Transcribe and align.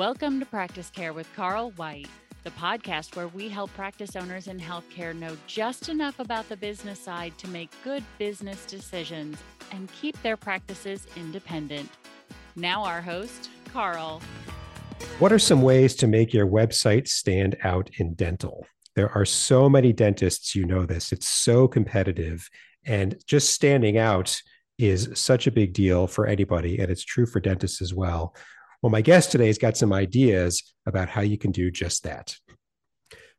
Welcome 0.00 0.40
to 0.40 0.46
Practice 0.46 0.88
Care 0.88 1.12
with 1.12 1.28
Carl 1.36 1.72
White, 1.72 2.08
the 2.42 2.50
podcast 2.52 3.16
where 3.16 3.28
we 3.28 3.50
help 3.50 3.70
practice 3.74 4.16
owners 4.16 4.46
in 4.46 4.58
healthcare 4.58 5.14
know 5.14 5.36
just 5.46 5.90
enough 5.90 6.18
about 6.20 6.48
the 6.48 6.56
business 6.56 6.98
side 6.98 7.36
to 7.36 7.46
make 7.48 7.68
good 7.84 8.02
business 8.16 8.64
decisions 8.64 9.36
and 9.72 9.92
keep 9.92 10.20
their 10.22 10.38
practices 10.38 11.06
independent. 11.16 11.90
Now, 12.56 12.82
our 12.82 13.02
host, 13.02 13.50
Carl. 13.74 14.22
What 15.18 15.32
are 15.32 15.38
some 15.38 15.60
ways 15.60 15.94
to 15.96 16.06
make 16.06 16.32
your 16.32 16.46
website 16.46 17.06
stand 17.06 17.58
out 17.62 17.90
in 17.98 18.14
dental? 18.14 18.66
There 18.96 19.10
are 19.10 19.26
so 19.26 19.68
many 19.68 19.92
dentists, 19.92 20.54
you 20.54 20.64
know 20.64 20.86
this. 20.86 21.12
It's 21.12 21.28
so 21.28 21.68
competitive. 21.68 22.48
And 22.86 23.22
just 23.26 23.52
standing 23.52 23.98
out 23.98 24.40
is 24.78 25.10
such 25.12 25.46
a 25.46 25.52
big 25.52 25.74
deal 25.74 26.06
for 26.06 26.26
anybody. 26.26 26.78
And 26.78 26.90
it's 26.90 27.04
true 27.04 27.26
for 27.26 27.38
dentists 27.38 27.82
as 27.82 27.92
well. 27.92 28.34
Well, 28.82 28.90
my 28.90 29.02
guest 29.02 29.30
today 29.30 29.48
has 29.48 29.58
got 29.58 29.76
some 29.76 29.92
ideas 29.92 30.72
about 30.86 31.10
how 31.10 31.20
you 31.20 31.36
can 31.36 31.52
do 31.52 31.70
just 31.70 32.04
that. 32.04 32.34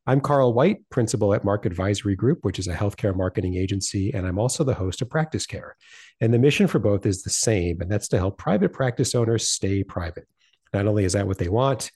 I'm 0.06 0.22
Carl 0.22 0.54
White, 0.54 0.88
principal 0.92 1.34
at 1.34 1.44
Marketvisory 1.44 2.16
Group, 2.16 2.46
which 2.46 2.60
is 2.60 2.68
a 2.68 2.76
healthcare 2.76 3.16
marketing 3.16 3.56
agency, 3.56 4.14
and 4.14 4.28
I'm 4.28 4.38
also 4.38 4.64
the 4.64 4.76
host 4.76 5.02
of 5.02 5.10
Practice 5.10 5.48
Care. 5.48 5.78
And 6.20 6.32
the 6.32 6.38
mission 6.38 6.68
for 6.68 6.78
both 6.78 7.08
is 7.08 7.24
the 7.24 7.32
same, 7.32 7.82
and 7.82 7.90
that's 7.90 8.08
to 8.10 8.20
help 8.20 8.38
private 8.38 8.72
practice 8.72 9.16
owners 9.16 9.50
stay 9.50 9.84
private. 9.84 10.28
Not 10.76 10.86
only 10.86 11.06
is 11.06 11.14
that 11.14 11.26
what 11.26 11.40
they 11.40 11.50
want, 11.50 11.92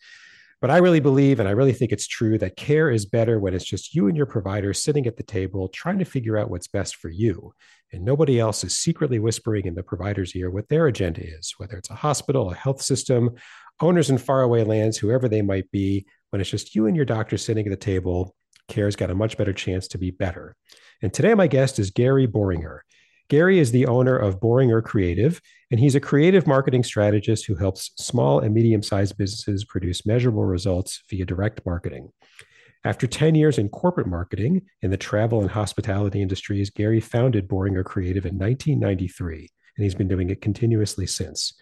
but 0.61 0.71
I 0.71 0.77
really 0.77 0.99
believe, 0.99 1.39
and 1.39 1.49
I 1.49 1.51
really 1.51 1.73
think 1.73 1.91
it's 1.91 2.07
true, 2.07 2.37
that 2.39 2.55
care 2.55 2.89
is 2.89 3.05
better 3.05 3.39
when 3.39 3.53
it's 3.53 3.65
just 3.65 3.93
you 3.93 4.07
and 4.07 4.15
your 4.15 4.25
provider 4.25 4.73
sitting 4.73 5.05
at 5.05 5.17
the 5.17 5.23
table 5.23 5.67
trying 5.69 5.99
to 5.99 6.05
figure 6.05 6.37
out 6.37 6.49
what's 6.49 6.67
best 6.67 6.95
for 6.95 7.09
you. 7.09 7.53
And 7.91 8.03
nobody 8.03 8.39
else 8.39 8.63
is 8.63 8.77
secretly 8.77 9.19
whispering 9.19 9.65
in 9.65 9.75
the 9.75 9.83
provider's 9.83 10.35
ear 10.35 10.49
what 10.49 10.67
their 10.69 10.87
agenda 10.87 11.21
is, 11.21 11.53
whether 11.57 11.77
it's 11.77 11.89
a 11.89 11.95
hospital, 11.95 12.51
a 12.51 12.55
health 12.55 12.81
system, 12.81 13.31
owners 13.79 14.09
in 14.09 14.17
faraway 14.17 14.63
lands, 14.63 14.97
whoever 14.97 15.27
they 15.27 15.41
might 15.41 15.69
be. 15.71 16.05
When 16.29 16.41
it's 16.41 16.49
just 16.49 16.75
you 16.75 16.87
and 16.87 16.95
your 16.95 17.05
doctor 17.05 17.37
sitting 17.37 17.65
at 17.65 17.71
the 17.71 17.77
table, 17.77 18.35
care's 18.67 18.95
got 18.95 19.12
a 19.12 19.15
much 19.15 19.37
better 19.37 19.53
chance 19.53 19.87
to 19.90 19.97
be 19.97 20.12
better. 20.12 20.55
And 21.01 21.13
today, 21.13 21.34
my 21.34 21.47
guest 21.47 21.79
is 21.79 21.91
Gary 21.91 22.27
Bohringer. 22.27 22.79
Gary 23.29 23.59
is 23.59 23.71
the 23.71 23.87
owner 23.87 24.17
of 24.17 24.40
Bohringer 24.40 24.84
Creative, 24.84 25.40
and 25.76 25.81
he's 25.81 25.95
a 25.95 25.99
creative 25.99 26.48
marketing 26.48 26.84
strategist 26.85 27.45
who 27.45 27.55
helps 27.55 27.91
small 27.98 28.40
and 28.40 28.54
medium 28.54 28.81
sized 28.81 29.18
businesses 29.18 29.65
produce 29.65 30.05
measurable 30.05 30.45
results 30.45 31.04
via 31.09 31.26
direct 31.26 31.59
marketing. 31.65 32.13
After 32.85 33.07
10 33.07 33.35
years 33.35 33.57
in 33.57 33.68
corporate 33.68 34.07
marketing 34.07 34.62
in 34.81 34.90
the 34.90 34.96
travel 34.96 35.41
and 35.41 35.51
hospitality 35.51 36.21
industries, 36.21 36.70
Gary 36.70 37.01
founded 37.01 37.49
Bohringer 37.49 37.84
Creative 37.84 38.26
in 38.26 38.37
1993, 38.37 39.49
and 39.76 39.84
he's 39.84 39.96
been 39.96 40.07
doing 40.07 40.29
it 40.29 40.40
continuously 40.41 41.05
since. 41.05 41.53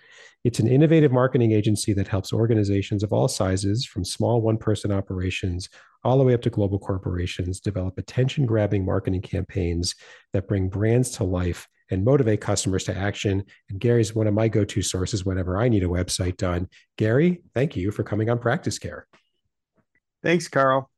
It's 0.44 0.59
an 0.59 0.67
innovative 0.67 1.11
marketing 1.11 1.52
agency 1.52 1.91
that 1.94 2.08
helps 2.08 2.31
organizations 2.31 3.02
of 3.02 3.14
all 3.14 3.28
sizes, 3.28 3.84
from 3.84 4.06
small 4.06 4.44
one 4.44 4.59
person 4.59 4.91
operations 4.91 5.69
all 6.03 6.19
the 6.19 6.23
way 6.23 6.36
up 6.36 6.44
to 6.44 6.52
global 6.52 6.78
corporations, 6.78 7.59
develop 7.59 7.97
attention 7.97 8.45
grabbing 8.45 8.86
marketing 8.86 9.23
campaigns 9.23 9.95
that 10.34 10.47
bring 10.47 10.69
brands 10.69 11.09
to 11.17 11.23
life 11.23 11.67
and 11.94 12.03
motivate 12.03 12.41
customers 12.41 12.83
to 12.86 12.97
action. 12.97 13.44
And 13.69 13.80
Gary's 13.80 14.13
one 14.13 14.27
of 14.27 14.33
my 14.33 14.47
go 14.47 14.66
to 14.66 14.81
sources 14.81 15.25
whenever 15.25 15.58
I 15.58 15.69
need 15.69 15.83
a 15.83 15.88
website 15.88 16.38
done. 16.38 16.67
Gary, 16.97 17.41
thank 17.53 17.75
you 17.75 17.91
for 17.91 18.03
coming 18.03 18.30
on 18.30 18.39
Practice 18.39 18.80
Care. 18.80 19.08
Thanks, 20.22 20.47
Carl. 20.47 20.89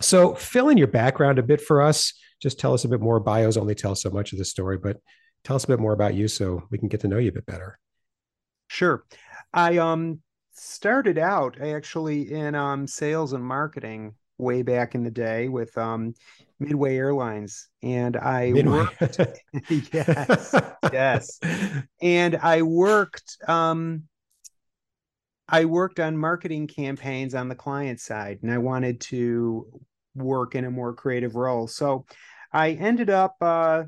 So, 0.00 0.34
fill 0.34 0.68
in 0.68 0.78
your 0.78 0.86
background 0.86 1.38
a 1.38 1.42
bit 1.42 1.60
for 1.60 1.82
us. 1.82 2.14
Just 2.40 2.58
tell 2.58 2.72
us 2.72 2.84
a 2.84 2.88
bit 2.88 3.00
more. 3.00 3.18
Bios 3.18 3.56
only 3.56 3.74
tell 3.74 3.94
so 3.94 4.10
much 4.10 4.32
of 4.32 4.38
the 4.38 4.44
story, 4.44 4.78
but 4.78 4.98
tell 5.44 5.56
us 5.56 5.64
a 5.64 5.68
bit 5.68 5.80
more 5.80 5.92
about 5.92 6.14
you 6.14 6.28
so 6.28 6.62
we 6.70 6.78
can 6.78 6.88
get 6.88 7.00
to 7.00 7.08
know 7.08 7.18
you 7.18 7.30
a 7.30 7.32
bit 7.32 7.46
better. 7.46 7.78
Sure. 8.68 9.04
I 9.52 9.78
um 9.78 10.20
started 10.52 11.18
out 11.18 11.60
actually 11.60 12.32
in 12.32 12.54
um 12.54 12.86
sales 12.86 13.32
and 13.32 13.44
marketing 13.44 14.14
way 14.38 14.62
back 14.62 14.94
in 14.94 15.02
the 15.02 15.10
day 15.10 15.48
with 15.48 15.76
um 15.76 16.14
Midway 16.60 16.96
Airlines 16.96 17.68
and 17.82 18.16
I 18.16 18.52
Midway. 18.52 18.78
worked 18.78 19.20
yes 19.92 20.54
yes 20.92 21.40
and 22.00 22.36
I 22.36 22.62
worked 22.62 23.36
um 23.46 24.04
I 25.48 25.64
worked 25.64 25.98
on 25.98 26.16
marketing 26.16 26.66
campaigns 26.66 27.34
on 27.34 27.48
the 27.48 27.54
client 27.54 28.00
side 28.00 28.38
and 28.42 28.50
I 28.52 28.58
wanted 28.58 29.00
to 29.02 29.66
work 30.14 30.54
in 30.54 30.64
a 30.64 30.70
more 30.70 30.94
creative 30.94 31.36
role 31.36 31.66
so 31.66 32.06
I 32.52 32.72
ended 32.72 33.10
up 33.10 33.36
uh 33.40 33.84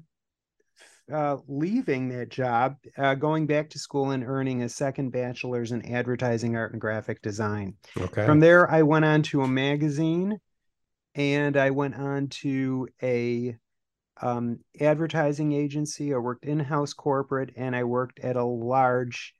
uh, 1.12 1.38
leaving 1.48 2.08
that 2.08 2.28
job, 2.28 2.76
uh, 2.98 3.14
going 3.14 3.46
back 3.46 3.70
to 3.70 3.78
school 3.78 4.10
and 4.10 4.24
earning 4.24 4.62
a 4.62 4.68
second 4.68 5.10
bachelor's 5.10 5.72
in 5.72 5.84
advertising 5.92 6.56
art 6.56 6.72
and 6.72 6.80
graphic 6.80 7.22
design. 7.22 7.74
Okay. 7.98 8.26
From 8.26 8.40
there, 8.40 8.70
I 8.70 8.82
went 8.82 9.04
on 9.04 9.22
to 9.24 9.42
a 9.42 9.48
magazine, 9.48 10.38
and 11.14 11.56
I 11.56 11.70
went 11.70 11.96
on 11.96 12.28
to 12.28 12.88
a 13.02 13.56
um, 14.22 14.60
advertising 14.80 15.52
agency. 15.52 16.14
I 16.14 16.18
worked 16.18 16.44
in 16.44 16.58
house 16.60 16.92
corporate, 16.92 17.52
and 17.56 17.74
I 17.74 17.84
worked 17.84 18.20
at 18.20 18.36
a 18.36 18.44
large 18.44 19.34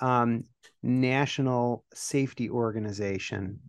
um, 0.00 0.44
national 0.82 1.84
safety 1.94 2.50
organization 2.50 3.60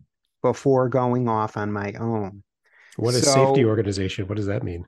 before 0.42 0.88
going 0.88 1.28
off 1.28 1.56
on 1.56 1.72
my 1.72 1.92
own. 1.94 2.42
What 2.96 3.14
is 3.14 3.24
So- 3.24 3.46
safety 3.46 3.64
organization? 3.64 4.26
What 4.26 4.36
does 4.36 4.46
that 4.46 4.62
mean? 4.62 4.86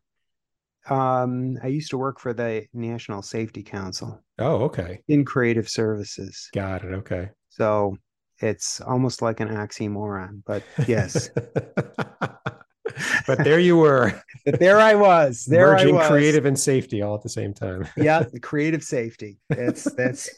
Um, 0.89 1.59
I 1.63 1.69
used 1.69 1.91
to 1.91 1.99
work 1.99 2.19
for 2.19 2.33
the 2.33 2.67
National 2.75 3.23
Safety 3.23 3.63
Council 3.63 4.23
Oh, 4.39 4.65
okay. 4.65 5.01
in 5.09 5.25
creative 5.25 5.69
services. 5.69 6.49
Got 6.55 6.85
it. 6.85 6.93
Okay. 6.95 7.31
So 7.51 7.97
it's 8.41 8.81
almost 8.81 9.23
like 9.23 9.41
an 9.41 9.49
oxymoron, 9.49 10.43
but 10.45 10.63
yes. 10.89 11.31
but 13.27 13.39
there 13.45 13.61
you 13.61 13.77
were, 13.77 14.21
but 14.45 14.59
there 14.59 14.79
I 14.81 14.95
was. 14.95 15.45
There 15.45 15.69
merging 15.73 15.95
I 15.95 15.99
was. 16.01 16.09
creative 16.09 16.45
and 16.47 16.59
safety 16.59 17.03
all 17.03 17.15
at 17.15 17.23
the 17.23 17.29
same 17.29 17.55
time. 17.55 17.87
yeah, 17.97 18.25
the 18.25 18.41
creative 18.41 18.83
safety. 18.83 19.39
That's 19.49 19.85
that's 19.95 20.29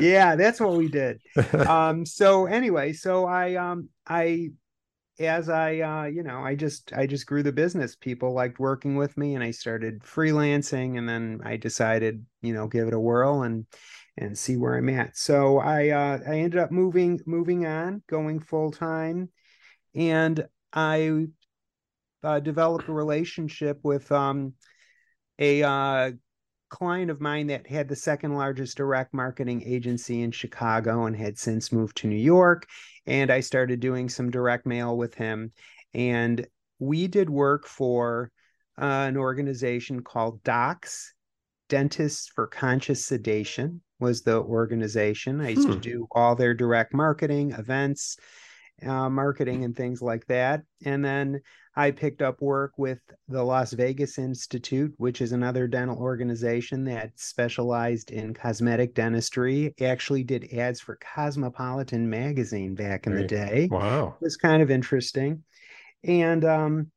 yeah, 0.00 0.36
that's 0.36 0.60
what 0.60 0.74
we 0.76 0.88
did. 0.88 1.20
Um 1.54 2.06
so 2.06 2.46
anyway, 2.46 2.92
so 2.94 3.26
I 3.26 3.54
um 3.56 3.88
I 4.06 4.50
as 5.18 5.48
I 5.48 5.80
uh 5.80 6.04
you 6.04 6.22
know, 6.22 6.40
I 6.40 6.54
just 6.54 6.92
I 6.92 7.06
just 7.06 7.26
grew 7.26 7.42
the 7.42 7.52
business. 7.52 7.96
People 7.96 8.32
liked 8.32 8.58
working 8.58 8.96
with 8.96 9.16
me 9.16 9.34
and 9.34 9.42
I 9.42 9.50
started 9.50 10.02
freelancing 10.02 10.98
and 10.98 11.08
then 11.08 11.40
I 11.44 11.56
decided, 11.56 12.24
you 12.42 12.54
know, 12.54 12.66
give 12.66 12.88
it 12.88 12.94
a 12.94 13.00
whirl 13.00 13.42
and 13.42 13.66
and 14.18 14.36
see 14.36 14.56
where 14.56 14.76
I'm 14.76 14.88
at. 14.88 15.16
So 15.16 15.58
I 15.58 15.90
uh 15.90 16.18
I 16.26 16.38
ended 16.38 16.60
up 16.60 16.70
moving 16.70 17.20
moving 17.26 17.66
on, 17.66 18.02
going 18.08 18.40
full 18.40 18.70
time 18.70 19.30
and 19.94 20.46
I 20.72 21.26
uh, 22.22 22.40
developed 22.40 22.88
a 22.88 22.92
relationship 22.92 23.80
with 23.82 24.10
um, 24.12 24.54
a 25.38 25.62
uh, 25.62 26.12
client 26.68 27.10
of 27.10 27.20
mine 27.20 27.46
that 27.48 27.66
had 27.66 27.88
the 27.88 27.96
second 27.96 28.34
largest 28.34 28.76
direct 28.76 29.14
marketing 29.14 29.62
agency 29.64 30.22
in 30.22 30.30
Chicago 30.30 31.06
and 31.06 31.16
had 31.16 31.38
since 31.38 31.72
moved 31.72 31.96
to 31.98 32.06
New 32.06 32.16
York. 32.16 32.66
And 33.06 33.30
I 33.30 33.40
started 33.40 33.80
doing 33.80 34.08
some 34.08 34.30
direct 34.30 34.66
mail 34.66 34.96
with 34.96 35.14
him. 35.14 35.52
And 35.94 36.46
we 36.78 37.06
did 37.06 37.30
work 37.30 37.66
for 37.66 38.30
uh, 38.80 38.84
an 38.84 39.16
organization 39.16 40.02
called 40.02 40.42
DOCS, 40.42 41.12
Dentists 41.68 42.28
for 42.34 42.46
Conscious 42.46 43.04
Sedation, 43.06 43.80
was 43.98 44.22
the 44.22 44.40
organization. 44.42 45.40
I 45.40 45.50
used 45.50 45.66
to 45.68 45.74
Hmm. 45.74 45.80
do 45.80 46.06
all 46.12 46.36
their 46.36 46.54
direct 46.54 46.92
marketing 46.92 47.52
events 47.52 48.18
uh, 48.84 49.08
marketing 49.08 49.64
and 49.64 49.76
things 49.76 50.02
like 50.02 50.26
that. 50.26 50.62
And 50.84 51.04
then 51.04 51.40
I 51.74 51.90
picked 51.90 52.22
up 52.22 52.40
work 52.40 52.72
with 52.78 52.98
the 53.28 53.42
Las 53.42 53.72
Vegas 53.72 54.18
Institute, 54.18 54.94
which 54.96 55.20
is 55.20 55.32
another 55.32 55.66
dental 55.66 55.98
organization 55.98 56.84
that 56.84 57.12
specialized 57.16 58.10
in 58.10 58.34
cosmetic 58.34 58.94
dentistry. 58.94 59.74
Actually, 59.80 60.24
did 60.24 60.52
ads 60.52 60.80
for 60.80 60.98
Cosmopolitan 61.14 62.08
magazine 62.08 62.74
back 62.74 63.06
in 63.06 63.14
the 63.14 63.24
day. 63.24 63.68
wow. 63.70 64.16
It 64.20 64.24
was 64.24 64.36
kind 64.36 64.62
of 64.62 64.70
interesting. 64.70 65.42
And 66.04 66.44
um, 66.44 66.90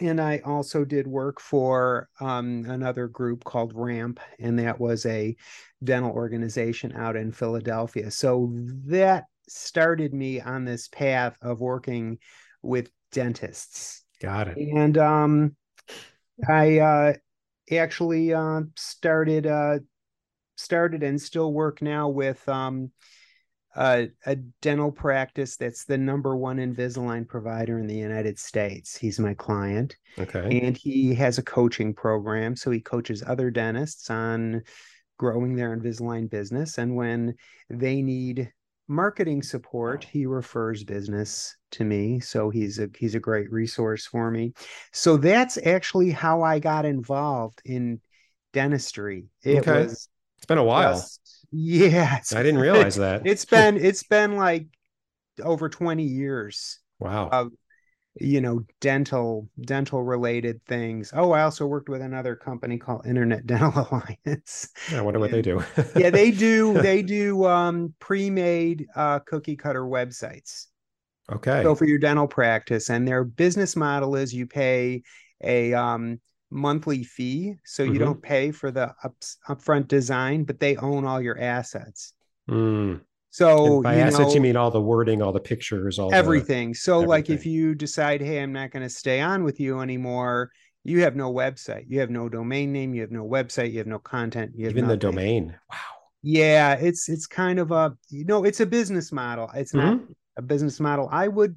and 0.00 0.20
I 0.20 0.40
also 0.44 0.84
did 0.84 1.06
work 1.06 1.40
for 1.40 2.08
um, 2.20 2.64
another 2.68 3.06
group 3.06 3.44
called 3.44 3.72
RAMP, 3.74 4.18
and 4.40 4.58
that 4.58 4.80
was 4.80 5.06
a 5.06 5.36
dental 5.82 6.10
organization 6.10 6.92
out 6.96 7.14
in 7.14 7.30
Philadelphia. 7.30 8.10
So 8.10 8.50
that 8.86 9.24
started 9.48 10.14
me 10.14 10.40
on 10.40 10.64
this 10.64 10.88
path 10.88 11.36
of 11.42 11.60
working 11.60 12.18
with 12.62 12.90
dentists. 13.12 14.04
Got 14.20 14.48
it. 14.48 14.58
And 14.58 14.96
um, 14.98 15.56
I 16.48 16.78
uh, 16.78 17.12
actually 17.72 18.32
uh, 18.34 18.62
started 18.76 19.46
uh, 19.46 19.78
started 20.56 21.02
and 21.02 21.20
still 21.20 21.52
work 21.52 21.82
now 21.82 22.08
with 22.08 22.46
um, 22.48 22.90
a, 23.76 24.08
a 24.24 24.36
dental 24.62 24.92
practice 24.92 25.56
that's 25.56 25.84
the 25.84 25.98
number 25.98 26.36
one 26.36 26.58
Invisalign 26.58 27.26
provider 27.26 27.78
in 27.78 27.86
the 27.86 27.96
United 27.96 28.38
States. 28.38 28.96
He's 28.96 29.18
my 29.18 29.34
client, 29.34 29.96
Okay. 30.18 30.60
and 30.62 30.76
he 30.76 31.14
has 31.14 31.38
a 31.38 31.42
coaching 31.42 31.92
program. 31.92 32.56
So 32.56 32.70
he 32.70 32.80
coaches 32.80 33.22
other 33.26 33.50
dentists 33.50 34.10
on 34.10 34.62
growing 35.18 35.54
their 35.54 35.76
Invisalign 35.76 36.30
business. 36.30 36.78
And 36.78 36.94
when 36.96 37.34
they 37.68 38.02
need 38.02 38.52
marketing 38.88 39.42
support, 39.42 40.04
he 40.04 40.26
refers 40.26 40.84
business 40.84 41.56
to 41.72 41.84
me. 41.84 42.20
So 42.20 42.50
he's 42.50 42.78
a 42.78 42.88
he's 42.96 43.14
a 43.14 43.20
great 43.20 43.50
resource 43.52 44.06
for 44.06 44.30
me. 44.30 44.52
So 44.92 45.16
that's 45.16 45.58
actually 45.64 46.10
how 46.10 46.42
I 46.42 46.58
got 46.58 46.84
involved 46.84 47.60
in 47.64 48.00
dentistry. 48.52 49.26
It 49.42 49.58
Okay. 49.60 49.84
was 49.84 50.08
It's 50.36 50.46
been 50.46 50.58
a 50.58 50.64
while. 50.64 50.94
just- 50.94 51.20
yeah. 51.50 52.20
I 52.34 52.42
didn't 52.42 52.60
realize 52.60 52.96
that. 52.96 53.22
It's 53.26 53.44
been 53.44 53.76
it's 53.76 54.02
been 54.02 54.36
like 54.36 54.66
over 55.42 55.68
20 55.68 56.04
years 56.04 56.80
wow. 56.98 57.28
of 57.28 57.52
you 58.20 58.40
know 58.40 58.64
dental 58.80 59.48
dental 59.62 60.02
related 60.02 60.64
things 60.66 61.12
oh 61.16 61.32
i 61.32 61.42
also 61.42 61.66
worked 61.66 61.88
with 61.88 62.00
another 62.00 62.36
company 62.36 62.78
called 62.78 63.04
internet 63.06 63.46
dental 63.46 63.72
alliance 63.90 64.68
I 64.94 65.00
wonder 65.00 65.20
what 65.20 65.30
they 65.30 65.42
do. 65.42 65.62
yeah 65.94 66.10
they 66.10 66.30
do 66.30 66.78
they 66.80 67.02
do 67.02 67.44
um 67.46 67.94
pre-made 67.98 68.86
uh 68.94 69.18
cookie 69.20 69.56
cutter 69.56 69.82
websites 69.82 70.66
okay. 71.30 71.62
so 71.62 71.74
for 71.74 71.86
your 71.86 71.98
dental 71.98 72.26
practice 72.28 72.90
and 72.90 73.06
their 73.06 73.24
business 73.24 73.76
model 73.76 74.16
is 74.16 74.34
you 74.34 74.46
pay 74.46 75.02
a 75.42 75.74
um 75.74 76.20
monthly 76.50 77.02
fee 77.02 77.54
so 77.64 77.82
you 77.82 77.94
Mhm. 77.94 77.98
don't 77.98 78.22
pay 78.22 78.52
for 78.52 78.70
the 78.70 78.94
ups, 79.02 79.38
upfront 79.48 79.88
design 79.88 80.44
but 80.44 80.60
they 80.60 80.76
own 80.76 81.04
all 81.04 81.20
your 81.20 81.38
assets 81.38 82.12
Mm. 82.48 83.00
So 83.34 83.74
And 83.74 83.82
by 83.82 83.96
you 83.96 84.00
assets, 84.02 84.28
know, 84.28 84.34
you 84.34 84.40
mean 84.40 84.54
all 84.56 84.70
the 84.70 84.80
wording, 84.80 85.20
all 85.20 85.32
the 85.32 85.40
pictures, 85.40 85.98
all 85.98 86.10
the- 86.10 86.16
everything. 86.16 86.72
So, 86.72 87.00
like, 87.00 87.30
if 87.30 87.44
you 87.44 87.74
decide, 87.74 88.20
hey, 88.20 88.40
I'm 88.40 88.52
not 88.52 88.70
going 88.70 88.84
to 88.84 88.88
stay 88.88 89.20
on 89.20 89.42
with 89.42 89.58
you 89.58 89.80
anymore, 89.80 90.50
you 90.84 91.00
have 91.00 91.16
no 91.16 91.32
website, 91.32 91.86
you 91.88 91.98
have 91.98 92.10
no 92.10 92.28
domain 92.28 92.72
name, 92.72 92.94
you 92.94 93.00
have 93.00 93.10
no 93.10 93.24
website, 93.24 93.72
you 93.72 93.78
have 93.78 93.88
no 93.88 93.98
content, 93.98 94.52
you 94.54 94.66
have 94.66 94.76
even 94.76 94.86
the 94.86 94.96
domain. 94.96 95.56
Wow. 95.70 95.78
Yeah, 96.22 96.74
it's 96.74 97.08
it's 97.08 97.26
kind 97.26 97.58
of 97.58 97.72
a 97.72 97.96
you 98.08 98.24
know, 98.24 98.44
it's 98.44 98.60
a 98.60 98.66
business 98.66 99.10
model. 99.10 99.50
It's 99.54 99.74
not 99.74 99.96
Mm-hmm. 99.96 100.12
a 100.36 100.42
business 100.42 100.78
model 100.80 101.08
I 101.10 101.26
would 101.28 101.56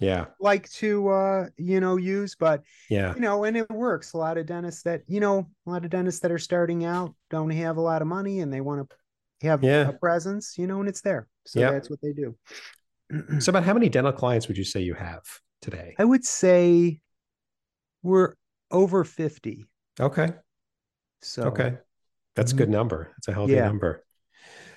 Yeah. 0.00 0.26
like 0.40 0.68
to 0.72 1.08
uh 1.08 1.46
you 1.56 1.80
know 1.80 1.96
use, 1.96 2.34
but 2.36 2.62
Yeah. 2.90 3.14
you 3.14 3.20
know, 3.20 3.44
and 3.44 3.56
it 3.56 3.70
works. 3.70 4.12
A 4.12 4.18
lot 4.18 4.36
of 4.38 4.44
dentists 4.46 4.82
that 4.82 5.02
you 5.08 5.20
know, 5.20 5.48
a 5.66 5.70
lot 5.70 5.84
of 5.84 5.90
dentists 5.90 6.20
that 6.20 6.30
are 6.32 6.38
starting 6.38 6.84
out 6.84 7.14
don't 7.30 7.50
have 7.50 7.76
a 7.78 7.80
lot 7.80 8.02
of 8.02 8.08
money 8.08 8.40
and 8.40 8.52
they 8.52 8.60
want 8.60 8.88
to 8.88 8.96
have 9.44 9.62
Yeah. 9.62 9.88
a 9.88 9.92
presence, 9.92 10.56
you 10.58 10.66
know, 10.66 10.80
and 10.80 10.88
it's 10.88 11.00
there. 11.00 11.28
So 11.46 11.60
Yeah. 11.60 11.70
that's 11.70 11.88
what 11.90 12.00
they 12.02 12.12
do. 12.12 12.36
So, 13.40 13.50
about 13.50 13.64
how 13.64 13.74
many 13.74 13.88
dental 13.88 14.12
clients 14.12 14.48
would 14.48 14.56
you 14.58 14.64
say 14.64 14.80
you 14.80 14.94
have 14.94 15.22
today? 15.60 15.94
I 15.98 16.04
would 16.04 16.24
say 16.24 17.00
we're 18.02 18.34
over 18.70 19.04
50. 19.04 19.66
Okay. 20.00 20.32
So 21.22 21.44
Okay. 21.44 21.76
That's 22.34 22.52
a 22.52 22.56
good 22.56 22.70
number. 22.70 23.12
That's 23.16 23.28
a 23.28 23.32
healthy 23.32 23.52
Yeah. 23.54 23.66
number. 23.66 24.04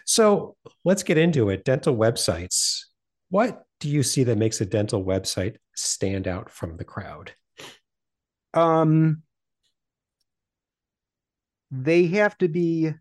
So 0.06 0.56
let's 0.86 1.04
get 1.04 1.18
into 1.18 1.50
it. 1.50 1.66
Dental 1.66 1.96
websites. 1.96 2.82
What 3.30 3.64
do 3.80 3.90
you 3.90 4.04
see 4.04 4.24
that 4.26 4.38
makes 4.38 4.62
a 4.62 4.66
dental 4.66 5.04
website 5.04 5.56
stand 5.76 6.28
out 6.28 6.50
from 6.50 6.78
the 6.78 6.86
crowd? 6.86 7.32
um 8.54 9.22
they 11.72 12.08
have 12.08 12.38
to 12.38 12.48
be 12.48 12.94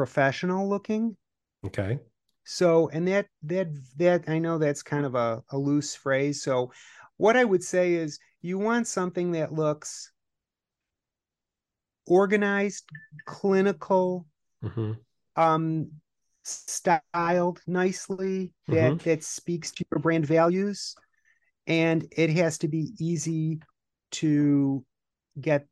professional 0.00 0.66
looking. 0.66 1.14
Okay. 1.62 1.98
So 2.44 2.88
and 2.88 3.06
that 3.08 3.26
that 3.42 3.68
that 3.98 4.24
I 4.28 4.38
know 4.38 4.56
that's 4.56 4.82
kind 4.82 5.04
of 5.04 5.14
a, 5.14 5.42
a 5.50 5.58
loose 5.58 5.94
phrase. 5.94 6.42
So 6.42 6.72
what 7.18 7.36
I 7.36 7.44
would 7.44 7.62
say 7.62 7.92
is 7.92 8.18
you 8.40 8.58
want 8.58 8.86
something 8.86 9.32
that 9.32 9.52
looks 9.52 10.10
organized, 12.06 12.88
clinical, 13.26 14.26
hmm 14.62 14.92
um 15.36 15.90
styled 16.44 17.60
nicely 17.66 18.52
that 18.68 18.94
Mhm. 18.94 19.02
that 19.02 19.22
speaks 19.22 19.70
to 19.70 19.84
your 19.90 20.00
brand 20.00 20.24
values 20.24 20.96
and 21.66 22.08
it 22.16 22.30
has 22.30 22.56
to 22.58 22.68
be 22.68 22.94
easy 22.98 23.60
to 24.12 24.82
get 25.38 25.66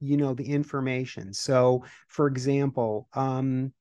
you 0.00 0.16
know 0.16 0.34
the 0.34 0.44
information. 0.44 1.32
So 1.32 1.84
for 2.08 2.26
example 2.26 3.08
um 3.14 3.72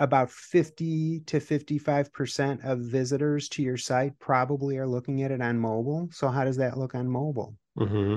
about 0.00 0.30
50 0.30 1.20
to 1.20 1.38
55% 1.38 2.64
of 2.64 2.80
visitors 2.80 3.48
to 3.50 3.62
your 3.62 3.76
site 3.76 4.18
probably 4.18 4.78
are 4.78 4.86
looking 4.86 5.22
at 5.22 5.30
it 5.30 5.40
on 5.40 5.58
mobile. 5.58 6.08
So 6.12 6.28
how 6.28 6.44
does 6.44 6.56
that 6.56 6.76
look 6.76 6.94
on 6.94 7.08
mobile? 7.08 7.54
Hmm 7.78 8.16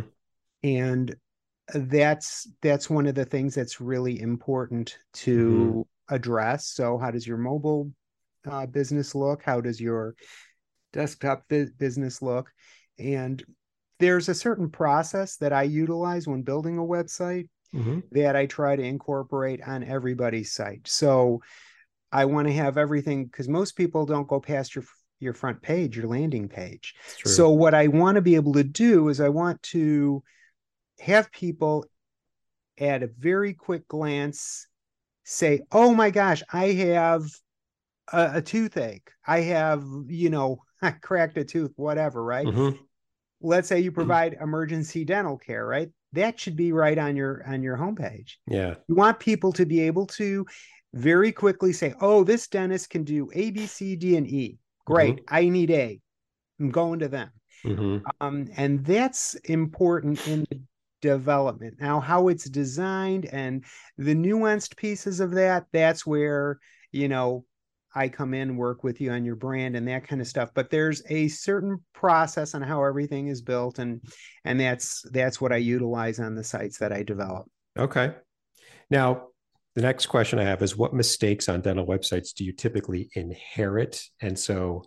and 0.63 1.15
that's 1.73 2.47
that's 2.61 2.89
one 2.89 3.05
of 3.05 3.15
the 3.15 3.25
things 3.25 3.55
that's 3.55 3.79
really 3.79 4.19
important 4.21 4.97
to 5.13 5.85
address. 6.09 6.67
So 6.67 6.97
how 6.97 7.11
does 7.11 7.27
your 7.27 7.37
mobile 7.37 7.91
uh, 8.49 8.65
business 8.65 9.13
look? 9.13 9.43
How 9.43 9.61
does 9.61 9.79
your 9.79 10.15
desktop 10.93 11.47
business 11.47 12.21
look? 12.21 12.51
And 12.97 13.43
there's 13.99 14.29
a 14.29 14.35
certain 14.35 14.69
process 14.69 15.37
that 15.37 15.53
i 15.53 15.63
utilize 15.63 16.27
when 16.27 16.41
building 16.41 16.77
a 16.77 16.81
website 16.81 17.47
hmm 17.73 17.99
that 18.11 18.35
i 18.35 18.45
try 18.45 18.75
to 18.75 18.83
incorporate 18.83 19.61
on 19.67 19.83
everybody's 19.83 20.53
site 20.53 20.87
so 20.87 21.41
i 22.11 22.25
want 22.25 22.47
to 22.47 22.53
have 22.53 22.77
everything 22.77 23.25
because 23.25 23.47
most 23.49 23.75
people 23.75 24.05
don't 24.05 24.27
go 24.27 24.39
past 24.39 24.75
your 24.75 24.85
your 25.19 25.33
front 25.33 25.61
page 25.61 25.97
your 25.97 26.07
landing 26.07 26.47
page 26.47 26.95
so 27.25 27.49
what 27.49 27.73
I 27.73 27.87
want 27.87 28.15
to 28.15 28.21
be 28.21 28.35
able 28.35 28.53
to 28.53 28.63
do 28.63 29.09
is 29.09 29.19
I 29.19 29.29
want 29.29 29.61
to 29.63 30.23
have 30.99 31.31
people 31.31 31.85
at 32.79 33.03
a 33.03 33.07
very 33.07 33.53
quick 33.53 33.87
glance 33.87 34.67
say, 35.23 35.61
"Oh 35.71 35.93
my 35.95 36.11
gosh, 36.11 36.43
I 36.53 36.67
have 36.73 37.23
a, 38.13 38.31
a 38.35 38.41
toothache. 38.41 39.11
I 39.27 39.41
have, 39.41 39.83
you 40.07 40.29
know, 40.29 40.63
I 40.81 40.91
cracked 40.91 41.37
a 41.37 41.45
tooth, 41.45 41.73
whatever, 41.77 42.23
right? 42.23 42.51
Mhm. 42.51 42.88
Let's 43.41 43.67
say 43.67 43.79
you 43.79 43.91
provide 43.91 44.37
emergency 44.41 45.05
dental 45.05 45.37
care, 45.37 45.65
right? 45.65 45.89
That 46.13 46.39
should 46.39 46.55
be 46.55 46.71
right 46.71 46.97
on 46.97 47.15
your 47.15 47.43
on 47.47 47.63
your 47.63 47.77
homepage. 47.77 48.33
Yeah. 48.47 48.75
You 48.87 48.95
want 48.95 49.19
people 49.19 49.53
to 49.53 49.65
be 49.65 49.81
able 49.81 50.07
to 50.07 50.45
very 50.93 51.31
quickly 51.31 51.71
say, 51.71 51.93
"Oh, 52.01 52.23
this 52.23 52.47
dentist 52.47 52.89
can 52.89 53.03
do 53.03 53.29
A, 53.33 53.51
B, 53.51 53.65
C, 53.67 53.95
D, 53.95 54.17
and 54.17 54.27
E. 54.27 54.57
Great. 54.85 55.21
I 55.27 55.47
need 55.49 55.71
A. 55.71 55.99
I'm 56.59 56.71
going 56.71 56.99
to 56.99 57.07
them." 57.07 57.31
hmm 57.63 57.97
um, 58.21 58.47
and 58.55 58.85
that's 58.85 59.35
important 59.45 60.25
in 60.25 60.45
the 60.49 60.61
development 61.01 61.75
now 61.79 61.99
how 61.99 62.27
it's 62.27 62.49
designed 62.49 63.25
and 63.27 63.63
the 63.97 64.15
nuanced 64.15 64.75
pieces 64.75 65.19
of 65.19 65.31
that 65.31 65.65
that's 65.71 66.05
where 66.05 66.59
you 66.91 67.07
know 67.07 67.45
i 67.95 68.07
come 68.07 68.33
in 68.33 68.57
work 68.57 68.83
with 68.83 69.01
you 69.01 69.11
on 69.11 69.25
your 69.25 69.35
brand 69.35 69.75
and 69.75 69.87
that 69.87 70.07
kind 70.07 70.21
of 70.21 70.27
stuff 70.27 70.49
but 70.53 70.69
there's 70.69 71.01
a 71.09 71.27
certain 71.27 71.77
process 71.93 72.53
on 72.53 72.61
how 72.61 72.83
everything 72.83 73.27
is 73.27 73.41
built 73.41 73.79
and 73.79 74.01
and 74.45 74.59
that's 74.59 75.03
that's 75.11 75.39
what 75.41 75.51
i 75.51 75.57
utilize 75.57 76.19
on 76.19 76.35
the 76.35 76.43
sites 76.43 76.77
that 76.77 76.91
i 76.91 77.03
develop 77.03 77.45
Okay. 77.77 78.13
Now, 78.89 79.27
the 79.75 79.81
next 79.81 80.07
question 80.07 80.39
I 80.39 80.43
have 80.43 80.61
is 80.61 80.75
what 80.75 80.93
mistakes 80.93 81.47
on 81.47 81.61
dental 81.61 81.85
websites 81.85 82.33
do 82.33 82.43
you 82.43 82.51
typically 82.51 83.09
inherit? 83.13 84.03
And 84.21 84.37
so 84.37 84.83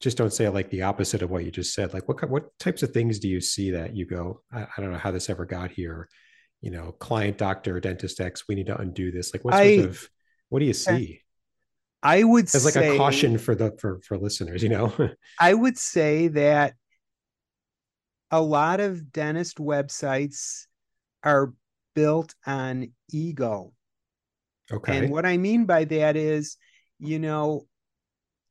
just 0.00 0.16
don't 0.16 0.32
say 0.32 0.48
like 0.48 0.70
the 0.70 0.82
opposite 0.82 1.22
of 1.22 1.30
what 1.30 1.44
you 1.44 1.50
just 1.50 1.74
said. 1.74 1.92
Like 1.92 2.08
what 2.08 2.28
what 2.28 2.58
types 2.58 2.82
of 2.82 2.90
things 2.90 3.18
do 3.18 3.28
you 3.28 3.40
see 3.40 3.72
that 3.72 3.94
you 3.94 4.06
go, 4.06 4.42
I, 4.52 4.62
I 4.62 4.80
don't 4.80 4.92
know 4.92 4.98
how 4.98 5.10
this 5.10 5.30
ever 5.30 5.44
got 5.44 5.70
here. 5.70 6.08
You 6.60 6.72
know, 6.72 6.92
client, 6.92 7.38
doctor, 7.38 7.78
dentist 7.78 8.20
X, 8.20 8.48
we 8.48 8.54
need 8.56 8.66
to 8.66 8.80
undo 8.80 9.12
this. 9.12 9.32
Like 9.32 9.44
what 9.44 9.54
sort 9.54 9.64
I- 9.64 9.82
of 9.82 10.08
what 10.48 10.60
do 10.60 10.64
you 10.64 10.72
see? 10.72 11.22
I 12.02 12.22
would 12.22 12.44
As 12.54 12.64
like 12.64 12.74
say 12.74 12.94
a 12.94 12.98
caution 12.98 13.38
for 13.38 13.54
the 13.54 13.72
for 13.78 14.00
for 14.02 14.16
listeners, 14.18 14.62
you 14.62 14.68
know? 14.68 14.92
I 15.40 15.54
would 15.54 15.78
say 15.78 16.28
that 16.28 16.74
a 18.30 18.40
lot 18.40 18.80
of 18.80 19.12
dentist 19.12 19.56
websites 19.58 20.66
are 21.24 21.54
built 21.94 22.34
on 22.46 22.92
ego. 23.10 23.72
okay. 24.70 24.98
And 24.98 25.10
what 25.10 25.26
I 25.26 25.36
mean 25.38 25.64
by 25.64 25.84
that 25.84 26.16
is, 26.16 26.56
you 26.98 27.18
know, 27.18 27.66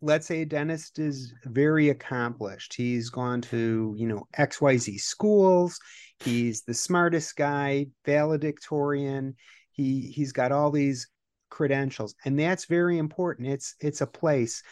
let's 0.02 0.28
say 0.28 0.42
a 0.42 0.46
dentist 0.46 1.00
is 1.00 1.34
very 1.46 1.90
accomplished. 1.90 2.74
He's 2.74 3.10
gone 3.10 3.42
to, 3.42 3.94
you 3.98 4.08
know, 4.08 4.28
XYZ 4.38 5.00
schools. 5.00 5.80
He's 6.20 6.64
the 6.64 6.74
smartest 6.74 7.36
guy, 7.36 7.88
valedictorian. 8.06 9.36
He 9.72 10.02
he's 10.02 10.32
got 10.34 10.52
all 10.52 10.72
these 10.72 11.08
credentials 11.50 12.16
and 12.26 12.40
that's 12.40 12.66
very 12.66 12.98
important. 12.98 13.48
It's 13.48 13.76
it's 13.80 14.02
a 14.02 14.08
place. 14.08 14.64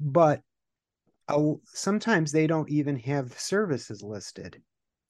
But 0.00 0.42
uh, 1.28 1.54
sometimes 1.66 2.32
they 2.32 2.46
don't 2.46 2.70
even 2.70 2.96
have 3.00 3.38
services 3.38 4.02
listed. 4.02 4.62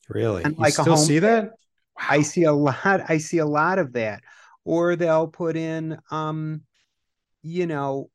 really? 0.08 0.44
and 0.44 0.54
You 0.54 0.62
like 0.62 0.78
a 0.78 0.82
still 0.82 0.96
see 0.96 1.18
that? 1.20 1.50
I 1.96 2.22
see 2.22 2.44
a 2.44 2.52
lot 2.52 3.02
I 3.08 3.18
see 3.18 3.38
a 3.38 3.46
lot 3.46 3.78
of 3.78 3.92
that. 3.94 4.22
Or 4.64 4.96
they'll 4.96 5.28
put 5.28 5.56
in 5.56 5.98
um 6.10 6.62
you 7.42 7.66
know 7.66 8.10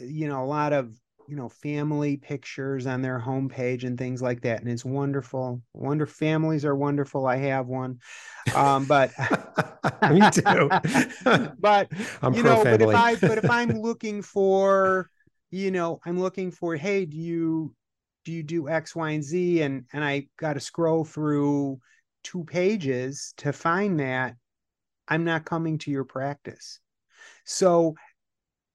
you 0.00 0.28
know 0.28 0.42
a 0.42 0.46
lot 0.46 0.72
of 0.72 0.94
you 1.32 1.38
know 1.38 1.48
family 1.48 2.18
pictures 2.18 2.86
on 2.86 3.00
their 3.00 3.18
homepage 3.18 3.84
and 3.84 3.96
things 3.96 4.20
like 4.20 4.42
that 4.42 4.60
and 4.60 4.68
it's 4.68 4.84
wonderful. 4.84 5.62
Wonder 5.72 6.04
families 6.04 6.62
are 6.66 6.76
wonderful 6.76 7.26
i 7.26 7.36
have 7.36 7.68
one 7.68 8.00
um 8.54 8.84
but 8.84 9.10
me 10.10 10.20
too. 10.30 10.68
But 11.58 11.90
I'm 12.20 12.34
you 12.34 12.42
know 12.42 12.62
but 12.62 12.82
if 12.82 12.94
i 12.94 13.14
but 13.14 13.38
if 13.38 13.48
i'm 13.48 13.70
looking 13.80 14.20
for 14.20 15.08
you 15.50 15.70
know 15.70 16.00
i'm 16.04 16.20
looking 16.20 16.50
for 16.50 16.76
hey 16.76 17.06
do 17.06 17.16
you 17.16 17.74
do 18.26 18.32
you 18.32 18.42
do 18.42 18.68
x 18.68 18.94
y 18.94 19.12
and 19.12 19.24
z? 19.24 19.62
and 19.62 19.86
and 19.94 20.04
i 20.04 20.26
got 20.36 20.52
to 20.52 20.60
scroll 20.60 21.02
through 21.02 21.80
two 22.22 22.44
pages 22.44 23.32
to 23.38 23.54
find 23.54 24.00
that 24.00 24.36
i'm 25.08 25.24
not 25.24 25.46
coming 25.46 25.78
to 25.78 25.90
your 25.90 26.04
practice. 26.04 26.78
So 27.46 27.94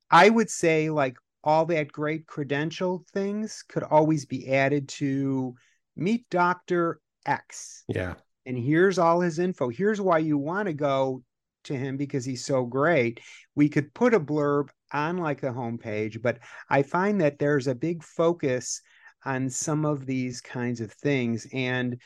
i 0.09 0.27
would 0.27 0.49
say 0.49 0.89
like 0.89 1.17
all 1.47 1.65
that 1.65 1.89
great 1.93 2.27
credential 2.27 3.05
things 3.13 3.63
could 3.69 3.83
always 3.83 4.25
be 4.25 4.51
added 4.51 4.89
to 4.89 5.55
meet 5.95 6.29
Dr. 6.29 6.99
X. 7.25 7.85
yeah 7.87 8.15
And 8.45 8.57
here's 8.57 8.99
all 8.99 9.21
his 9.21 9.39
info. 9.39 9.69
Here's 9.69 10.01
why 10.01 10.17
you 10.17 10.37
want 10.37 10.67
to 10.67 10.73
go 10.73 11.23
to 11.63 11.73
him 11.73 11.95
because 11.95 12.25
he's 12.25 12.43
so 12.43 12.65
great. 12.65 13.21
We 13.55 13.69
could 13.69 13.93
put 13.93 14.13
a 14.13 14.19
blurb 14.19 14.67
on 14.91 15.19
like 15.19 15.39
the 15.39 15.47
homepage, 15.47 16.21
but 16.21 16.39
I 16.69 16.83
find 16.83 17.21
that 17.21 17.39
there's 17.39 17.67
a 17.67 17.75
big 17.75 18.03
focus 18.03 18.81
on 19.23 19.49
some 19.49 19.85
of 19.85 20.05
these 20.05 20.41
kinds 20.41 20.81
of 20.81 20.91
things. 20.91 21.47
And, 21.53 22.01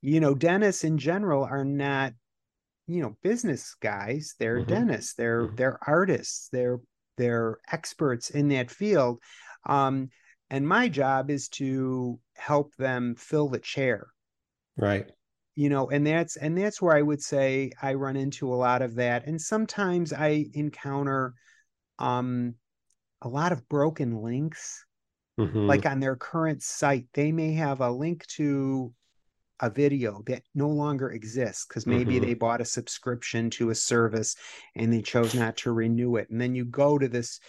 you 0.00 0.20
know, 0.20 0.34
dentists 0.34 0.84
in 0.84 0.96
general 0.96 1.44
are 1.44 1.64
not, 1.64 2.14
you 2.86 3.02
know, 3.02 3.18
business 3.22 3.74
guys. 3.74 4.34
They're 4.38 4.60
Mhm. 4.60 4.68
dentists. 4.68 5.12
They're 5.12 5.48
Mhm. 5.48 5.56
they're 5.58 5.78
artists. 5.86 6.48
They're 6.48 6.80
they're 7.18 7.58
experts 7.72 8.30
in 8.30 8.48
that 8.48 8.70
field. 8.70 9.20
Um, 9.66 10.10
and 10.50 10.66
my 10.66 10.88
job 10.88 11.30
is 11.30 11.48
to 11.50 12.20
help 12.36 12.74
them 12.76 13.16
fill 13.16 13.48
the 13.50 13.60
chair 13.60 14.08
right 14.76 15.10
you 15.54 15.68
know 15.68 15.90
and 15.90 16.06
that's 16.06 16.36
and 16.36 16.56
that's 16.56 16.80
where 16.80 16.96
i 16.96 17.02
would 17.02 17.22
say 17.22 17.70
i 17.82 17.94
run 17.94 18.16
into 18.16 18.52
a 18.52 18.56
lot 18.56 18.82
of 18.82 18.94
that 18.94 19.26
and 19.26 19.40
sometimes 19.40 20.12
i 20.12 20.46
encounter 20.54 21.34
um 21.98 22.54
a 23.22 23.28
lot 23.28 23.52
of 23.52 23.68
broken 23.68 24.22
links 24.22 24.84
Mhm. 25.38 25.68
like 25.68 25.86
on 25.86 26.00
their 26.00 26.16
current 26.16 26.62
site 26.62 27.06
they 27.14 27.32
may 27.32 27.52
have 27.54 27.80
a 27.80 27.90
link 27.90 28.26
to 28.26 28.92
a 29.60 29.70
video 29.70 30.22
that 30.26 30.42
no 30.54 30.68
longer 30.68 31.10
exists 31.10 31.66
because 31.66 31.86
maybe 31.86 32.18
Mhm. 32.18 32.20
they 32.22 32.34
bought 32.34 32.60
a 32.60 32.64
subscription 32.64 33.50
to 33.50 33.70
a 33.70 33.74
service 33.74 34.36
and 34.74 34.92
they 34.92 35.02
chose 35.02 35.34
not 35.34 35.56
to 35.58 35.72
renew 35.72 36.16
it. 36.16 36.30
And 36.30 36.40
then 36.40 36.54
you 36.54 36.64
go 36.64 36.98
to 36.98 37.08
this 37.08 37.40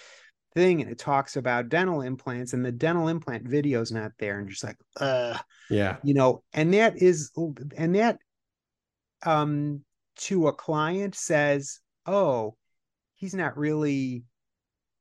thing 0.56 0.82
and 0.82 0.90
it 0.90 0.98
talks 0.98 1.36
about 1.38 1.70
dental 1.70 2.02
implants 2.02 2.54
and 2.54 2.66
the 2.66 2.72
dental 2.72 3.08
implant 3.08 3.48
video 3.48 3.82
is 3.82 3.92
not 3.92 4.12
there 4.18 4.40
and 4.40 4.48
you're 4.48 4.54
just 4.54 4.64
like 4.64 4.78
uh 5.00 5.38
yeah. 5.70 5.98
You 6.04 6.16
know 6.16 6.44
and 6.54 6.74
that 6.74 6.98
is 6.98 7.32
and 7.78 7.96
that 7.96 8.18
um 9.24 9.84
to 10.16 10.48
a 10.48 10.54
client 10.54 11.14
says 11.14 11.80
oh 12.06 12.56
he's 13.16 13.36
not 13.36 13.58
really 13.58 14.24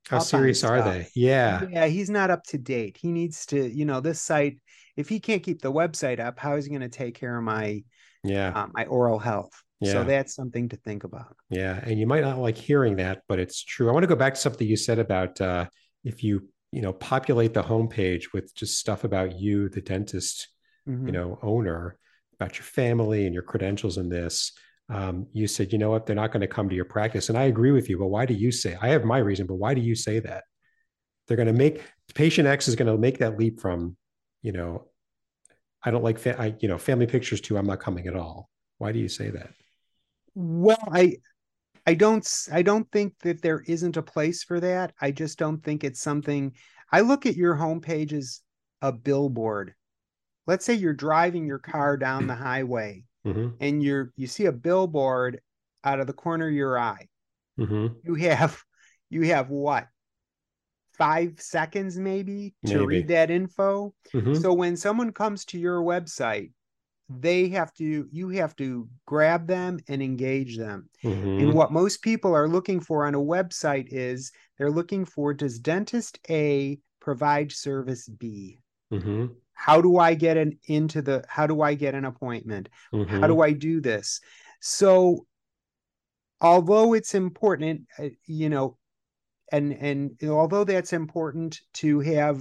how 0.09 0.19
serious 0.19 0.65
are 0.65 0.81
stuff. 0.81 0.95
they 0.95 1.09
yeah 1.15 1.67
yeah 1.71 1.87
he's 1.87 2.11
not 2.11 2.31
up 2.31 2.43
to 2.45 2.59
date 2.59 2.97
he 3.00 3.11
needs 3.12 3.47
to 3.47 3.69
you 3.69 3.85
know 3.85 4.00
this 4.00 4.21
site 4.21 4.59
if 4.97 5.09
he 5.09 5.21
can't 5.21 5.43
keep 5.43 5.61
the 5.62 5.73
website 5.73 6.21
up 6.21 6.38
how 6.38 6.57
is 6.57 6.65
he 6.65 6.71
going 6.71 6.81
to 6.81 6.88
take 6.88 7.15
care 7.15 7.37
of 7.37 7.45
my 7.45 7.83
yeah 8.25 8.53
uh, 8.55 8.67
my 8.75 8.85
oral 8.87 9.19
health 9.19 9.50
Yeah. 9.81 9.93
so 9.93 10.05
that's 10.05 10.35
something 10.35 10.69
to 10.71 10.77
think 10.77 11.05
about 11.05 11.37
Yeah, 11.50 11.79
and 11.83 11.99
you 11.99 12.07
might 12.07 12.23
not 12.25 12.38
like 12.38 12.57
hearing 12.59 12.97
that, 12.97 13.23
but 13.29 13.38
it's 13.38 13.62
true. 13.62 13.88
I 13.88 13.93
want 13.93 14.03
to 14.03 14.09
go 14.09 14.17
back 14.17 14.35
to 14.35 14.41
something 14.41 14.67
you 14.67 14.77
said 14.77 14.99
about 14.99 15.41
uh, 15.41 15.67
if 16.05 16.23
you 16.25 16.49
you 16.73 16.83
know 16.83 16.93
populate 16.93 17.55
the 17.55 17.62
homepage 17.62 18.25
with 18.35 18.55
just 18.55 18.79
stuff 18.79 19.05
about 19.05 19.38
you, 19.38 19.69
the 19.69 19.81
dentist, 19.81 20.49
Mhm. 20.87 21.07
you 21.07 21.12
know, 21.12 21.38
owner, 21.43 21.97
about 22.38 22.57
your 22.59 22.65
family 22.65 23.25
and 23.27 23.35
your 23.35 23.43
credentials 23.45 23.99
in 23.99 24.09
this. 24.09 24.53
Um, 24.90 25.26
you 25.33 25.47
said, 25.47 25.73
you 25.73 25.78
know 25.78 25.90
what, 25.90 26.07
they're 26.07 26.16
not 26.16 26.33
going 26.33 26.40
to 26.40 26.47
come 26.47 26.68
to 26.68 26.75
your 26.75 26.87
practice, 26.87 27.28
and 27.28 27.37
I 27.37 27.45
agree 27.45 27.73
with 27.73 27.90
you. 27.90 27.99
But 27.99 28.07
why 28.07 28.25
do 28.25 28.35
you 28.35 28.50
say? 28.50 28.76
I 28.80 28.88
have 28.88 29.04
my 29.04 29.18
reason, 29.18 29.47
but 29.47 29.57
why 29.57 29.75
do 29.75 29.80
you 29.80 29.95
say 29.95 30.18
that? 30.21 30.45
They're 31.26 31.37
going 31.37 31.47
to 31.47 31.52
make 31.52 31.83
patient 32.14 32.49
X 32.49 32.68
is 32.68 32.76
going 32.76 32.90
to 32.90 32.97
make 32.97 33.18
that 33.18 33.38
leap 33.38 33.61
from, 33.61 33.97
you 34.40 34.52
know, 34.52 34.87
I 35.85 35.90
don't 35.90 36.02
like, 36.02 36.18
fa- 36.18 36.40
I, 36.40 36.54
you 36.61 36.68
know, 36.68 36.78
family 36.78 37.07
pictures 37.07 37.40
too. 37.40 37.59
I'm 37.59 37.66
not 37.66 37.80
coming 37.80 38.07
at 38.07 38.16
all. 38.16 38.49
Why 38.78 38.92
do 38.92 38.99
you 38.99 39.09
say 39.09 39.28
that? 39.30 39.50
well 40.40 40.78
i 40.92 41.16
i 41.85 41.95
don't 41.95 42.47
i 42.52 42.62
don't 42.62 42.88
think 42.92 43.12
that 43.23 43.42
there 43.42 43.64
isn't 43.66 43.97
a 43.97 44.02
place 44.02 44.45
for 44.45 44.61
that 44.61 44.92
i 45.00 45.11
just 45.11 45.37
don't 45.37 45.64
think 45.64 45.83
it's 45.83 46.00
something 46.00 46.52
i 46.92 47.00
look 47.00 47.26
at 47.26 47.35
your 47.35 47.57
homepage 47.57 48.12
as 48.12 48.40
a 48.80 48.92
billboard 48.92 49.75
let's 50.47 50.64
say 50.64 50.75
you're 50.75 50.92
driving 50.92 51.45
your 51.45 51.59
car 51.59 51.97
down 51.97 52.28
the 52.28 52.37
highway 52.37 53.02
hmm 53.32 53.49
and 53.61 53.82
you're 53.82 54.12
you 54.16 54.26
see 54.26 54.47
a 54.47 54.52
billboard 54.52 55.40
out 55.85 56.00
of 56.00 56.06
the 56.06 56.12
corner 56.12 56.49
of 56.49 56.54
your 56.54 56.78
eye. 56.78 57.08
Hmm 57.56 57.87
you 58.04 58.14
have 58.14 58.62
you 59.11 59.23
have 59.23 59.50
what? 59.50 59.88
Five 60.92 61.40
seconds 61.40 61.97
maybe 61.99 62.54
to 62.66 62.78
Maybe. 62.78 62.87
read 62.87 63.08
that 63.08 63.30
info? 63.30 63.94
Hmm 64.12 64.35
so 64.35 64.52
when 64.52 64.76
someone 64.76 65.12
comes 65.12 65.44
to 65.47 65.58
your 65.58 65.80
website 65.82 66.52
they 67.08 67.49
have 67.49 67.73
to 67.75 68.08
you 68.11 68.28
have 68.30 68.54
to 68.56 68.88
grab 69.06 69.47
them 69.47 69.78
and 69.88 70.02
engage 70.02 70.58
them. 70.58 70.88
Hmm 71.02 71.40
and 71.40 71.54
what 71.54 71.73
most 71.73 72.02
people 72.02 72.35
are 72.35 72.49
looking 72.49 72.80
for 72.80 73.06
on 73.06 73.14
a 73.14 73.18
website 73.18 73.88
is 73.90 74.32
they're 74.56 74.70
looking 74.70 75.04
for 75.04 75.32
does 75.35 75.58
dentist 75.58 76.18
A 76.28 76.78
provide 77.00 77.52
service 77.52 78.08
B? 78.08 78.58
How 79.59 79.81
do 79.83 79.99
I 79.99 80.15
get 80.15 80.37
an 80.37 80.57
into 80.67 81.03
the 81.03 81.25
how 81.29 81.47
do 81.47 81.62
I 81.62 81.75
get 81.75 81.95
an 81.95 82.05
appointment? 82.05 82.69
How 83.21 83.27
do 83.27 83.43
I 83.43 83.53
do 83.53 83.81
this? 83.81 84.21
So 84.61 85.27
although 86.41 86.95
it's 86.95 87.15
important, 87.15 87.83
uh, 87.99 88.11
you 88.27 88.49
know, 88.49 88.79
and 89.50 89.73
and 89.73 90.17
although 90.23 90.65
that's 90.65 90.93
important 90.93 91.61
to 91.75 92.00
have 92.00 92.41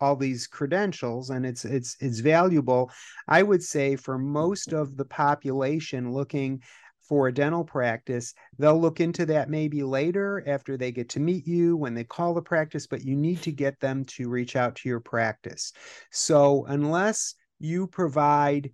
all 0.00 0.16
these 0.16 0.46
credentials 0.46 1.30
and 1.30 1.46
it's 1.46 1.64
it's 1.64 1.96
it's 2.00 2.18
valuable 2.18 2.90
i 3.28 3.40
would 3.40 3.62
say 3.62 3.94
for 3.94 4.18
most 4.18 4.72
of 4.72 4.96
the 4.96 5.04
population 5.04 6.12
looking 6.12 6.60
for 7.02 7.28
a 7.28 7.34
dental 7.34 7.64
practice 7.64 8.34
they'll 8.58 8.80
look 8.80 9.00
into 9.00 9.26
that 9.26 9.50
maybe 9.50 9.82
later 9.82 10.42
after 10.46 10.76
they 10.76 10.92
get 10.92 11.08
to 11.08 11.20
meet 11.20 11.46
you 11.46 11.76
when 11.76 11.94
they 11.94 12.04
call 12.04 12.34
the 12.34 12.42
practice 12.42 12.86
but 12.86 13.04
you 13.04 13.16
need 13.16 13.42
to 13.42 13.52
get 13.52 13.78
them 13.80 14.04
to 14.04 14.28
reach 14.28 14.56
out 14.56 14.76
to 14.76 14.88
your 14.88 15.00
practice 15.00 15.72
so 16.10 16.64
unless 16.66 17.34
you 17.58 17.86
provide 17.86 18.70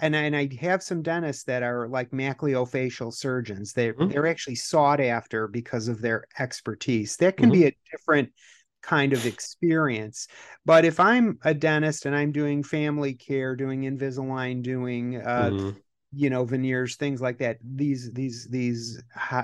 and 0.00 0.14
I, 0.14 0.20
and 0.22 0.36
I 0.36 0.48
have 0.60 0.82
some 0.82 1.02
dentists 1.02 1.44
that 1.44 1.62
are 1.62 1.88
like 1.88 2.10
maxillofacial 2.10 3.12
surgeons. 3.12 3.72
They're 3.72 3.94
Mhm. 3.94 4.12
they're 4.12 4.26
actually 4.26 4.54
sought 4.56 5.00
after 5.00 5.48
because 5.48 5.88
of 5.88 6.00
their 6.00 6.24
expertise. 6.38 7.16
That 7.16 7.36
can 7.36 7.50
be 7.50 7.66
a 7.66 7.76
different 7.90 8.32
kind 8.80 9.12
of 9.12 9.26
experience. 9.26 10.28
But 10.64 10.84
if 10.84 11.00
I'm 11.00 11.38
a 11.42 11.52
dentist 11.52 12.06
and 12.06 12.14
I'm 12.14 12.30
doing 12.30 12.62
family 12.62 13.14
care, 13.14 13.56
doing 13.56 13.82
Invisalign, 13.82 14.62
doing 14.62 15.16
uh, 15.16 15.52
Mhm. 15.52 15.82
You 16.12 16.30
know 16.30 16.44
veneers, 16.44 16.96
things 16.96 17.20
like 17.20 17.38
that, 17.38 17.58
these 17.62 18.12
these 18.12 18.48
these 18.50 19.02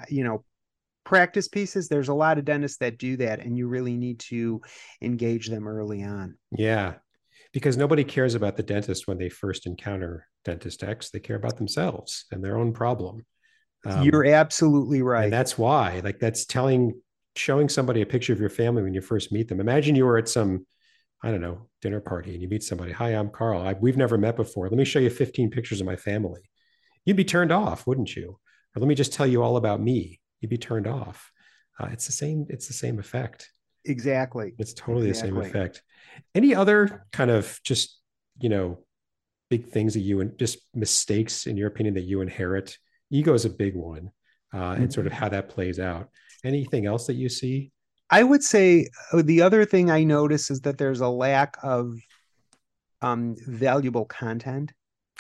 you 0.09 0.25
know 0.25 0.45
practice 1.05 1.49
pieces. 1.49 1.89
There's 1.89 2.09
a 2.09 2.15
lot 2.15 2.39
of 2.39 2.45
dentists 2.45 2.79
that 2.79 2.99
do 2.99 3.17
that, 3.19 3.41
and 3.41 3.57
you 3.57 3.69
really 3.69 3.97
need 3.97 4.19
to 4.21 4.61
engage 5.01 5.49
them 5.49 5.69
early 5.69 6.03
on. 6.03 6.37
Yeah. 6.51 6.95
Because 7.53 7.77
nobody 7.77 8.03
cares 8.03 8.35
about 8.35 8.57
the 8.57 8.65
dentist 8.65 9.07
when 9.07 9.19
they 9.19 9.29
first 9.29 9.67
encounter 9.67 10.27
dentist 10.45 10.83
X. 10.83 11.11
They 11.11 11.21
care 11.21 11.37
about 11.37 11.57
themselves 11.57 12.25
and 12.33 12.43
their 12.43 12.59
own 12.59 12.73
problem. 12.73 13.25
Um, 13.87 14.03
You're 14.03 14.27
absolutely 14.27 15.03
right. 15.03 15.25
And 15.25 15.33
that's 15.33 15.57
why, 15.57 16.01
like, 16.03 16.19
that's 16.19 16.47
telling, 16.47 17.01
showing 17.37 17.69
somebody 17.69 18.01
a 18.03 18.07
picture 18.07 18.33
of 18.33 18.41
your 18.41 18.51
family 18.51 18.83
when 18.83 18.95
you 18.95 19.01
first 19.01 19.31
meet 19.31 19.49
them. 19.49 19.61
Imagine 19.61 19.95
you 19.95 20.05
were 20.05 20.19
at 20.19 20.29
some, 20.29 20.67
I 21.23 21.31
don't 21.31 21.43
know, 21.43 21.69
dinner 21.81 22.01
party 22.01 22.33
and 22.33 22.43
you 22.43 22.49
meet 22.49 22.65
somebody. 22.65 22.93
Hi, 22.93 23.11
I'm 23.11 23.31
Carl. 23.31 23.63
I, 23.63 23.75
we've 23.75 23.97
never 23.97 24.19
met 24.19 24.37
before. 24.37 24.69
Let 24.69 24.79
me 24.79 24.85
show 24.85 24.99
you 24.99 25.11
15 25.11 25.51
pictures 25.51 25.81
of 25.81 25.87
my 25.87 25.97
family. 25.97 26.41
You'd 27.05 27.17
be 27.17 27.25
turned 27.25 27.53
off, 27.53 27.87
wouldn't 27.87 28.15
you? 28.17 28.39
Or 28.75 28.81
let 28.81 28.89
me 28.89 28.95
just 28.95 29.13
tell 29.13 29.27
you 29.27 29.43
all 29.43 29.57
about 29.57 29.81
me. 29.81 30.21
You'd 30.41 30.51
be 30.51 30.59
turned 30.59 30.87
off. 30.87 31.31
Uh, 31.79 31.89
it's 31.93 32.07
the 32.07 32.13
same. 32.13 32.47
It's 32.49 32.67
the 32.67 32.73
same 32.73 32.99
effect. 32.99 33.51
exactly. 33.85 34.55
It's 34.59 34.75
totally 34.75 35.09
the 35.09 35.15
same 35.15 35.37
effect. 35.37 35.83
Any 36.35 36.55
other 36.55 37.07
kind 37.13 37.31
of 37.31 37.59
just, 37.65 38.01
you 38.39 38.49
know, 38.49 38.85
big 39.51 39.69
things 39.69 39.95
that 39.95 40.01
you 40.01 40.21
and 40.21 40.39
just 40.39 40.59
mistakes 40.75 41.47
in 41.47 41.57
your 41.57 41.69
opinion 41.69 41.95
that 41.95 42.03
you 42.03 42.21
inherit? 42.21 42.79
Ego 43.11 43.35
is 43.35 43.45
a 43.45 43.51
big 43.51 43.77
one, 43.77 44.11
uh, 44.53 44.77
and 44.79 44.93
sort 44.93 45.07
of 45.07 45.13
how 45.13 45.29
that 45.29 45.49
plays 45.49 45.79
out. 45.79 46.09
Anything 46.45 46.87
else 46.87 47.07
that 47.07 47.15
you 47.15 47.29
see? 47.29 47.71
I 48.11 48.23
would 48.23 48.43
say 48.43 48.89
uh, 49.13 49.23
the 49.25 49.43
other 49.43 49.65
thing 49.65 49.91
I 49.91 50.05
notice 50.05 50.51
is 50.51 50.61
that 50.63 50.79
there's 50.79 51.01
a 51.01 51.09
lack 51.09 51.57
of 51.63 51.95
um, 53.03 53.37
valuable 53.47 54.05
content 54.05 54.73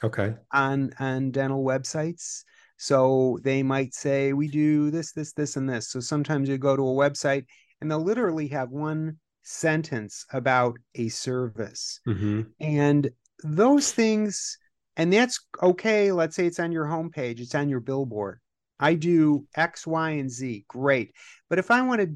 Okay. 0.02 0.34
on 0.52 0.92
on 0.98 1.30
dental 1.30 1.64
websites. 1.64 2.42
So 2.76 3.38
they 3.42 3.62
might 3.62 3.94
say 3.94 4.32
we 4.32 4.48
do 4.48 4.90
this, 4.90 5.12
this, 5.12 5.32
this, 5.32 5.56
and 5.56 5.68
this. 5.68 5.88
So 5.90 6.00
sometimes 6.00 6.48
you 6.48 6.58
go 6.58 6.76
to 6.76 6.82
a 6.82 6.86
website 6.86 7.44
and 7.80 7.90
they'll 7.90 8.02
literally 8.02 8.48
have 8.48 8.70
one 8.70 9.18
sentence 9.42 10.26
about 10.32 10.76
a 10.94 11.08
service. 11.08 12.00
hmm 12.04 12.42
And 12.60 13.10
those 13.42 13.92
things, 13.92 14.58
and 14.96 15.12
that's 15.12 15.40
okay. 15.62 16.12
Let's 16.12 16.36
say 16.36 16.46
it's 16.46 16.60
on 16.60 16.72
your 16.72 16.86
homepage, 16.86 17.40
it's 17.40 17.54
on 17.54 17.68
your 17.68 17.80
billboard. 17.80 18.40
I 18.80 18.94
do 18.94 19.46
X, 19.56 19.86
Y, 19.86 20.10
and 20.10 20.30
Z. 20.30 20.64
Great. 20.68 21.12
But 21.48 21.58
if 21.58 21.70
I 21.70 21.82
want 21.82 22.00
to 22.00 22.14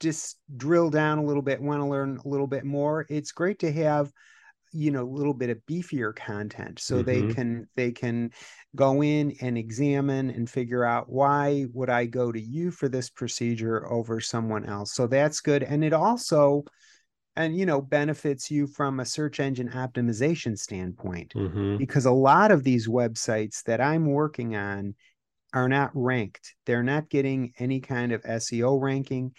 just 0.00 0.38
drill 0.56 0.90
down 0.90 1.18
a 1.18 1.24
little 1.24 1.42
bit, 1.42 1.60
want 1.60 1.80
to 1.80 1.86
learn 1.86 2.18
a 2.24 2.28
little 2.28 2.46
bit 2.46 2.64
more, 2.64 3.06
it's 3.08 3.32
great 3.32 3.58
to 3.60 3.72
have 3.72 4.10
you 4.72 4.90
know 4.90 5.02
a 5.04 5.10
little 5.10 5.34
bit 5.34 5.50
of 5.50 5.58
beefier 5.70 6.14
content 6.14 6.78
so 6.78 7.02
they 7.02 7.22
Mhm. 7.22 7.34
can 7.34 7.68
they 7.76 7.90
can 7.92 8.30
go 8.76 9.02
in 9.02 9.32
and 9.40 9.56
examine 9.58 10.30
and 10.30 10.50
figure 10.50 10.84
out 10.84 11.08
why 11.10 11.66
would 11.72 11.90
i 11.90 12.06
go 12.06 12.32
to 12.32 12.40
you 12.40 12.70
for 12.70 12.88
this 12.88 13.10
procedure 13.10 13.90
over 13.90 14.20
someone 14.20 14.64
else? 14.66 14.92
So 14.94 15.06
that's 15.06 15.40
good 15.40 15.62
and 15.62 15.84
it 15.84 15.92
also 15.92 16.64
and 17.36 17.56
you 17.56 17.66
know 17.66 17.80
benefits 17.80 18.50
you 18.50 18.66
from 18.66 19.00
a 19.00 19.04
search 19.04 19.40
engine 19.40 19.70
optimization 19.70 20.58
standpoint 20.58 21.34
hmm 21.34 21.78
because 21.78 22.06
a 22.06 22.10
lot 22.10 22.50
of 22.50 22.64
these 22.64 22.88
websites 22.88 23.62
that 23.64 23.80
i'm 23.80 24.06
working 24.06 24.56
on 24.56 24.94
are 25.54 25.68
not 25.68 25.90
ranked. 25.94 26.54
They're 26.66 26.82
not 26.82 27.08
getting 27.10 27.54
any 27.58 27.80
kind 27.80 28.12
of 28.12 28.22
seo 28.24 28.80
ranking 28.80 29.34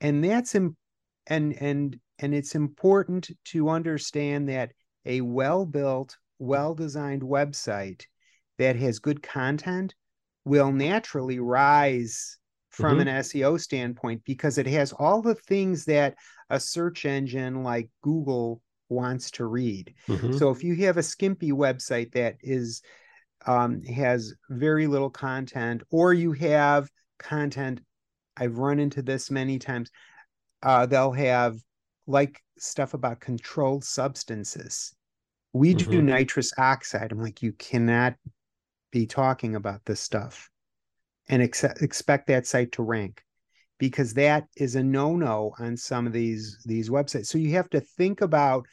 and 0.00 0.24
that's 0.24 0.54
Im- 0.54 0.76
and 1.26 1.54
and 1.54 2.00
and 2.18 2.34
it's 2.34 2.54
important 2.54 3.30
to 3.46 3.68
understand 3.68 4.48
that 4.48 4.72
a 5.04 5.20
well-built 5.20 6.16
well-designed 6.38 7.22
website 7.22 8.02
that 8.58 8.76
has 8.76 8.98
good 8.98 9.22
content 9.22 9.94
will 10.44 10.72
naturally 10.72 11.38
rise 11.38 12.38
from 12.70 13.00
an 13.00 13.08
SEO 13.08 13.56
standpoint 13.56 14.22
because 14.24 14.58
it 14.58 14.66
has 14.66 14.92
all 14.92 15.22
the 15.22 15.34
things 15.34 15.84
that 15.84 16.14
a 16.50 16.58
search 16.58 17.04
engine 17.04 17.62
like 17.62 17.88
Google 18.02 18.60
wants 18.88 19.30
to 19.32 19.46
read. 19.46 19.94
hmm 20.08 20.36
So 20.36 20.50
if 20.50 20.62
you 20.64 20.74
have 20.86 20.96
a 20.96 21.02
skimpy 21.02 21.52
website 21.52 22.12
that 22.12 22.36
is 22.40 22.82
um, 23.46 23.82
has 23.82 24.34
very 24.48 24.86
little 24.86 25.10
content, 25.10 25.82
or 25.90 26.14
you 26.14 26.32
have 26.32 26.88
content, 27.18 27.80
I've 28.36 28.58
run 28.58 28.78
into 28.78 29.02
this 29.02 29.30
many 29.30 29.58
times. 29.58 29.90
Uh, 30.62 30.86
they'll 30.86 31.12
have 31.12 31.56
like 32.06 32.42
stuff 32.58 32.94
about 32.94 33.20
controlled 33.20 33.84
substances. 33.84 34.94
We 35.52 35.74
do 35.74 36.00
Mhm. 36.00 36.04
nitrous 36.04 36.52
oxide. 36.58 37.12
I'm 37.12 37.20
like, 37.20 37.42
you 37.42 37.52
cannot 37.52 38.16
be 38.90 39.06
talking 39.06 39.54
about 39.56 39.84
this 39.84 40.00
stuff 40.00 40.50
and 41.28 41.42
ex- 41.42 41.64
expect 41.64 42.26
that 42.28 42.46
site 42.46 42.72
to 42.72 42.82
rank 42.82 43.22
because 43.78 44.14
that 44.14 44.46
is 44.56 44.76
a 44.76 44.82
no-no 44.82 45.54
on 45.58 45.76
some 45.76 46.06
of 46.06 46.12
these 46.12 46.58
these 46.64 46.90
websites. 46.90 47.26
So 47.26 47.38
you 47.38 47.52
have 47.52 47.70
to 47.70 47.80
think 47.80 48.20
about, 48.20 48.66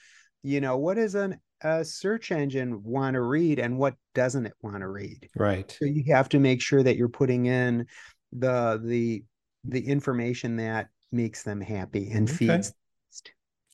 you 0.43 0.61
know, 0.61 0.77
what 0.77 0.95
does 0.95 1.15
an 1.15 1.39
a 1.63 1.85
search 1.85 2.31
engine 2.31 2.83
want 2.83 3.13
to 3.13 3.21
read 3.21 3.59
and 3.59 3.77
what 3.77 3.95
doesn't 4.15 4.47
it 4.47 4.53
want 4.61 4.79
to 4.81 4.87
read. 4.87 5.29
Right. 5.35 5.71
So 5.79 5.85
you 5.85 6.13
have 6.13 6.29
to 6.29 6.39
make 6.39 6.61
sure 6.61 6.81
that 6.81 6.97
you're 6.97 7.09
putting 7.09 7.45
in 7.45 7.85
the 8.33 8.81
the 8.83 9.23
the 9.63 9.87
information 9.87 10.57
that 10.57 10.89
makes 11.11 11.43
them 11.43 11.61
happy 11.61 12.09
and 12.11 12.29
Okay. 12.29 12.35
feeds. 12.37 12.73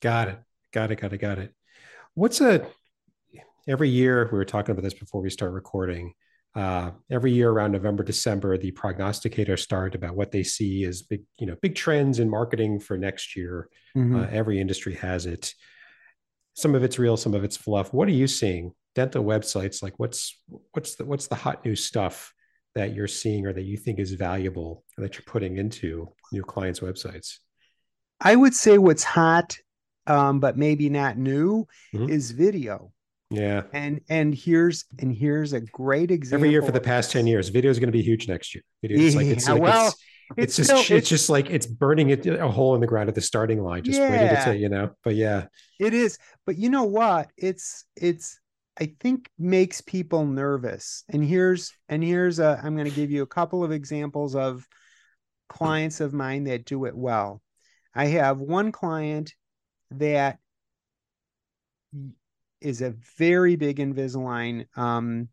Got 0.02 0.30
it. 0.30 0.40
Got 0.72 0.92
it. 0.92 1.00
Got 1.02 1.14
it. 1.14 1.18
Got 1.18 1.40
it. 1.40 1.54
What's 2.14 2.42
a 2.42 2.68
every 3.68 3.90
year 3.90 4.30
we 4.32 4.38
were 4.38 4.46
talking 4.46 4.72
about 4.72 4.84
this 4.84 4.94
before 4.94 5.22
we 5.22 5.30
start 5.30 5.52
recording. 5.52 6.14
Uh, 6.56 6.92
every 7.12 7.32
year 7.32 7.52
around 7.52 7.72
November, 7.72 8.04
December, 8.04 8.58
the 8.58 8.72
prognosticators 8.72 9.60
start 9.60 9.94
about 9.94 10.16
what 10.16 10.32
they 10.32 10.42
see 10.42 10.86
as 10.86 11.04
big, 11.04 11.22
you 11.38 11.46
know, 11.46 11.56
big 11.62 11.76
trends 11.76 12.18
in 12.18 12.30
marketing 12.30 12.80
for 12.80 12.98
next 12.98 13.36
year. 13.36 13.70
Mhm. 13.96 14.24
Uh, 14.24 14.28
every 14.32 14.60
industry 14.60 14.96
has 14.96 15.26
it. 15.28 15.54
Some 16.56 16.74
of 16.74 16.84
it's 16.84 16.98
real, 16.98 17.18
some 17.18 17.36
of 17.36 17.44
it's 17.44 17.58
fluff. 17.58 17.94
What 17.94 18.08
are 18.08 18.12
you 18.14 18.28
seeing? 18.28 18.74
Dental 18.96 19.24
websites, 19.24 19.84
like 19.84 20.00
what's 20.00 20.42
what's 20.72 20.96
the 20.96 21.06
what's 21.06 21.28
the 21.28 21.36
hot 21.36 21.64
new 21.64 21.76
stuff 21.76 22.34
that 22.74 22.96
you're 22.96 23.08
seeing 23.08 23.46
or 23.46 23.54
that 23.54 23.62
you 23.64 23.78
think 23.78 24.00
is 24.00 24.14
valuable 24.14 24.84
that 24.98 25.16
you're 25.16 25.26
putting 25.28 25.58
into 25.58 26.12
new 26.32 26.42
clients' 26.42 26.80
websites? 26.80 27.38
I 28.20 28.36
would 28.36 28.56
say 28.56 28.80
what's 28.80 29.04
hot, 29.04 29.58
um, 30.08 30.40
but 30.40 30.58
maybe 30.58 30.90
not 30.90 31.18
new, 31.18 31.68
Mhm. 31.94 32.10
is 32.10 32.32
video. 32.32 32.92
Yeah. 33.30 33.64
And 33.74 34.02
and 34.10 34.34
here's 34.34 34.86
and 35.00 35.14
here's 35.14 35.52
a 35.54 35.60
great 35.62 36.12
example. 36.12 36.46
Every 36.46 36.52
year 36.52 36.62
for 36.62 36.72
the 36.72 36.80
past 36.80 37.10
this. 37.10 37.14
10 37.14 37.28
years, 37.28 37.50
video 37.50 37.70
is 37.70 37.78
going 37.80 37.90
to 37.90 37.98
be 37.98 38.02
huge 38.02 38.28
next 38.28 38.56
year. 38.56 38.64
Video 38.82 38.98
is 39.00 39.16
like, 39.16 39.28
it's, 39.28 39.48
like, 39.50 39.62
well, 39.62 39.88
it's, 39.88 39.98
it's, 40.38 40.56
just, 40.58 40.70
still- 40.86 40.98
it's, 40.98 41.10
just 41.10 41.30
like, 41.30 41.50
it's 41.50 41.66
burning 41.66 42.10
it 42.10 42.26
a 42.26 42.48
hole 42.48 42.74
in 42.76 42.82
the 42.82 42.88
ground 42.88 43.10
at 43.10 43.16
the 43.16 43.22
starting 43.22 43.62
line, 43.62 43.84
just 43.84 44.00
waiting 44.00 44.16
Yeah. 44.16 44.46
to, 44.46 44.56
you 44.58 44.70
know, 44.70 44.92
but 45.04 45.16
yeah. 45.16 45.48
It 45.80 45.94
is, 45.94 46.18
but 46.46 46.58
you 46.58 46.70
know 46.70 46.86
what? 46.86 47.30
It's 47.38 47.86
it's 47.98 48.40
I 48.80 48.94
think 49.00 49.30
makes 49.38 49.82
people 49.82 50.26
nervous. 50.26 51.04
And 51.10 51.24
here's 51.24 51.74
and 51.90 52.02
here's 52.04 52.40
a 52.40 52.60
I'm 52.64 52.76
going 52.76 52.90
to 52.90 52.96
give 52.96 53.12
you 53.12 53.24
a 53.24 53.28
couple 53.28 53.64
of 53.64 53.72
examples 53.74 54.36
of 54.36 54.66
clients 55.50 56.00
of 56.00 56.14
mine 56.14 56.46
that 56.46 56.66
do 56.66 56.86
it 56.86 56.96
well. 56.96 57.42
I 57.94 58.06
have 58.06 58.38
one 58.40 58.72
client 58.72 59.34
that 59.92 60.40
is 62.62 62.82
a 62.82 62.96
very 63.18 63.56
big 63.56 63.78
Invisalign 63.78 64.66
um, 64.78 65.30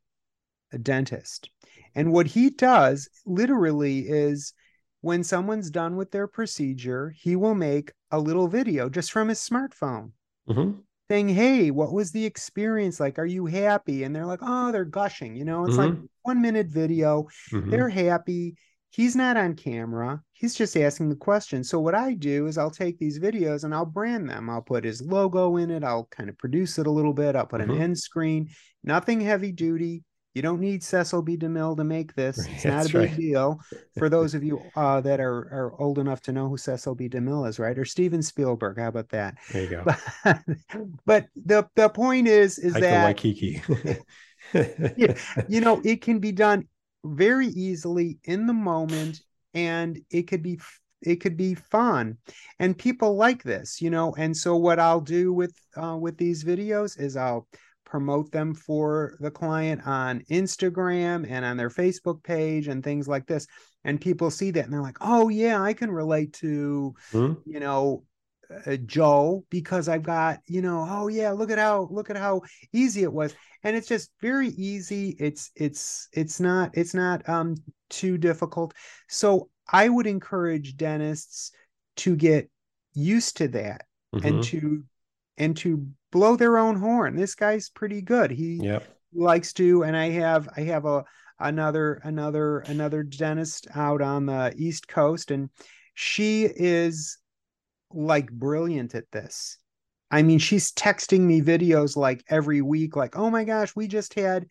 dentist. 0.82 1.50
And 1.94 2.12
what 2.12 2.26
he 2.26 2.50
does 2.50 3.08
literally 3.24 4.00
is 4.00 4.52
when 5.00 5.22
someone's 5.22 5.70
done 5.70 5.96
with 5.96 6.10
their 6.10 6.26
procedure, 6.26 7.10
he 7.10 7.36
will 7.36 7.54
make 7.54 7.92
a 8.10 8.18
little 8.18 8.48
video 8.48 8.88
just 8.88 9.12
from 9.12 9.28
his 9.28 9.38
smartphone 9.38 10.12
Mhm. 10.48 10.82
saying, 11.10 11.28
Hey, 11.28 11.70
what 11.70 11.92
was 11.92 12.12
the 12.12 12.24
experience 12.24 13.00
like? 13.00 13.18
Are 13.18 13.26
you 13.26 13.46
happy? 13.46 14.02
And 14.02 14.14
they're 14.14 14.26
like, 14.26 14.40
Oh, 14.42 14.72
they're 14.72 14.84
gushing. 14.84 15.36
You 15.36 15.44
know, 15.44 15.64
it's 15.64 15.78
like 15.78 15.94
one 16.22 16.40
minute 16.40 16.68
video. 16.68 17.28
Mhm. 17.50 17.70
They're 17.70 17.88
happy. 17.90 18.56
He's 18.94 19.16
not 19.16 19.36
on 19.36 19.54
camera. 19.56 20.22
He's 20.34 20.54
just 20.54 20.76
asking 20.76 21.08
the 21.08 21.16
question. 21.16 21.64
So 21.64 21.80
what 21.80 21.96
I 21.96 22.14
do 22.14 22.46
is 22.46 22.56
I'll 22.58 22.70
take 22.70 22.96
these 22.96 23.18
videos 23.18 23.64
and 23.64 23.74
I'll 23.74 23.84
brand 23.84 24.30
them. 24.30 24.48
I'll 24.48 24.62
put 24.62 24.84
his 24.84 25.02
logo 25.02 25.56
in 25.56 25.72
it. 25.72 25.82
I'll 25.82 26.04
kind 26.12 26.28
of 26.28 26.38
produce 26.38 26.78
it 26.78 26.86
a 26.86 26.90
little 26.92 27.12
bit. 27.12 27.34
I'll 27.34 27.44
put 27.44 27.60
Mhm. 27.60 27.74
an 27.74 27.82
end 27.82 27.98
screen. 27.98 28.50
Nothing 28.84 29.20
heavy 29.20 29.50
duty. 29.50 30.04
You 30.32 30.42
don't 30.42 30.60
need 30.60 30.84
Cecil 30.84 31.22
B. 31.22 31.36
DeMille 31.36 31.76
to 31.76 31.82
make 31.82 32.14
this. 32.14 32.38
It's 32.38 32.64
not 32.64 32.70
That's 32.82 32.88
a 32.90 32.92
big 32.92 33.10
right. 33.10 33.16
deal. 33.16 33.60
For 33.98 34.08
those 34.08 34.34
of 34.34 34.44
you 34.44 34.60
uh, 34.76 35.00
that 35.00 35.18
are, 35.18 35.38
are 35.38 35.80
old 35.80 35.98
enough 35.98 36.20
to 36.22 36.32
know 36.32 36.48
who 36.48 36.56
Cecil 36.56 36.94
B. 36.94 37.08
DeMille 37.08 37.48
is, 37.48 37.58
right? 37.58 37.76
Or 37.76 37.84
Steven 37.84 38.22
Spielberg. 38.22 38.78
How 38.78 38.88
about 38.88 39.08
that? 39.08 39.34
There 39.52 39.62
you 39.64 39.70
go. 39.70 39.82
But, 40.24 40.40
but 41.04 41.26
the 41.34 41.68
the 41.74 41.88
point 41.88 42.28
is 42.28 42.58
is 42.60 42.74
Hike 42.74 42.82
that 42.82 43.04
Waikiki. 43.06 43.60
Yeah. 44.52 45.14
you 45.48 45.60
know 45.62 45.80
it 45.84 46.02
can 46.02 46.18
be 46.18 46.30
done 46.30 46.68
very 47.04 47.48
easily 47.48 48.18
in 48.24 48.46
the 48.46 48.52
moment 48.52 49.20
and 49.52 50.00
it 50.10 50.22
could 50.22 50.42
be 50.42 50.58
it 51.02 51.16
could 51.16 51.36
be 51.36 51.54
fun 51.54 52.16
and 52.58 52.78
people 52.78 53.16
like 53.16 53.42
this 53.42 53.80
you 53.80 53.90
know 53.90 54.14
and 54.16 54.36
so 54.36 54.56
what 54.56 54.78
i'll 54.80 55.00
do 55.00 55.32
with 55.32 55.54
uh, 55.76 55.96
with 55.96 56.16
these 56.16 56.44
videos 56.44 56.98
is 56.98 57.16
i'll 57.16 57.46
promote 57.84 58.32
them 58.32 58.54
for 58.54 59.16
the 59.20 59.30
client 59.30 59.86
on 59.86 60.20
instagram 60.30 61.30
and 61.30 61.44
on 61.44 61.56
their 61.56 61.70
facebook 61.70 62.22
page 62.22 62.68
and 62.68 62.82
things 62.82 63.06
like 63.06 63.26
this 63.26 63.46
and 63.84 64.00
people 64.00 64.30
see 64.30 64.50
that 64.50 64.64
and 64.64 64.72
they're 64.72 64.80
like 64.80 64.96
oh 65.02 65.28
yeah 65.28 65.62
i 65.62 65.72
can 65.74 65.90
relate 65.90 66.32
to 66.32 66.94
Hmm? 67.12 67.34
you 67.44 67.60
know 67.60 68.02
uh, 68.66 68.76
Joe 68.86 69.44
because 69.50 69.88
I've 69.88 70.02
got 70.02 70.40
you 70.46 70.62
know 70.62 70.86
oh 70.88 71.08
yeah 71.08 71.30
look 71.32 71.50
at 71.50 71.58
how 71.58 71.88
look 71.90 72.10
at 72.10 72.16
how 72.16 72.42
easy 72.72 73.02
it 73.02 73.12
was. 73.12 73.34
And 73.62 73.76
it's 73.76 73.88
just 73.88 74.10
very 74.20 74.48
easy. 74.48 75.16
It's 75.18 75.50
it's 75.56 76.08
it's 76.12 76.40
not 76.40 76.70
it's 76.74 76.94
not 76.94 77.26
um 77.28 77.56
too 77.90 78.18
difficult. 78.18 78.74
So 79.08 79.48
I 79.72 79.88
would 79.88 80.06
encourage 80.06 80.76
dentists 80.76 81.52
to 81.96 82.16
get 82.16 82.50
used 82.92 83.36
to 83.38 83.48
that 83.48 83.86
and 84.22 84.42
Mhm. 84.42 84.42
to 84.42 84.84
and 85.38 85.56
to 85.58 85.86
blow 86.12 86.36
their 86.36 86.58
own 86.58 86.76
horn. 86.76 87.16
This 87.16 87.34
guy's 87.34 87.68
pretty 87.70 88.02
good. 88.02 88.30
He 88.30 88.58
Yep. 88.62 88.88
likes 89.16 89.52
to 89.52 89.84
and 89.84 89.96
i 89.96 90.10
have 90.10 90.48
i 90.56 90.62
have 90.62 90.86
a 90.86 91.04
another 91.38 92.00
another 92.02 92.60
another 92.60 93.02
dentist 93.04 93.68
out 93.74 94.02
on 94.02 94.26
the 94.26 94.52
east 94.56 94.88
coast 94.88 95.30
and 95.30 95.48
she 95.94 96.44
is 96.44 97.18
like 97.94 98.30
brilliant 98.30 98.94
at 98.94 99.10
this 99.12 99.58
i 100.10 100.22
mean 100.22 100.38
she's 100.38 100.72
texting 100.72 101.20
me 101.20 101.40
videos 101.40 101.96
like 101.96 102.24
every 102.28 102.60
week 102.60 102.96
like 102.96 103.16
oh 103.16 103.30
my 103.30 103.44
gosh 103.44 103.74
we 103.76 103.86
just 103.86 104.14
had 104.14 104.46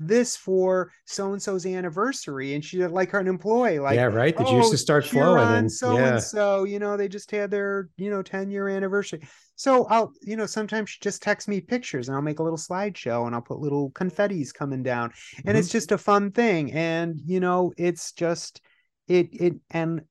this 0.00 0.36
for 0.36 0.90
so 1.04 1.32
and 1.32 1.42
so's 1.42 1.66
anniversary 1.66 2.54
and 2.54 2.64
she 2.64 2.84
like 2.86 3.10
her 3.10 3.20
an 3.20 3.28
employee 3.28 3.78
like 3.78 3.96
yeah, 3.96 4.04
right. 4.06 4.36
The 4.36 4.42
oh, 4.42 4.62
juices 4.62 4.80
start 4.80 5.04
flowing. 5.04 5.48
And 5.50 5.70
so 5.70 5.94
yeah. 5.94 6.08
and 6.08 6.20
so, 6.20 6.64
you 6.64 6.80
know, 6.80 6.96
they 6.96 7.08
just 7.08 7.30
had 7.30 7.50
their, 7.50 7.88
you 7.96 8.10
know, 8.10 8.22
10 8.22 8.50
year 8.50 8.68
anniversary. 8.68 9.22
So 9.54 9.84
I'll, 9.86 10.12
you 10.22 10.36
know, 10.36 10.46
sometimes 10.46 10.90
she 10.90 10.98
just 11.00 11.22
texts 11.22 11.46
me 11.46 11.60
pictures 11.60 12.08
and 12.08 12.16
I'll 12.16 12.22
make 12.22 12.40
a 12.40 12.42
little 12.42 12.58
slideshow 12.58 13.26
and 13.26 13.34
I'll 13.36 13.42
put 13.42 13.60
little 13.60 13.92
confettis 13.92 14.52
coming 14.52 14.82
down. 14.82 15.12
And 15.46 15.56
Mhm. 15.56 15.60
it's 15.60 15.68
just 15.68 15.92
a 15.92 15.98
fun 15.98 16.32
thing. 16.32 16.72
And, 16.72 17.20
you 17.24 17.38
know, 17.38 17.72
it's 17.76 18.12
just 18.12 18.60
it 19.06 19.28
it 19.32 19.54
and 19.70 20.02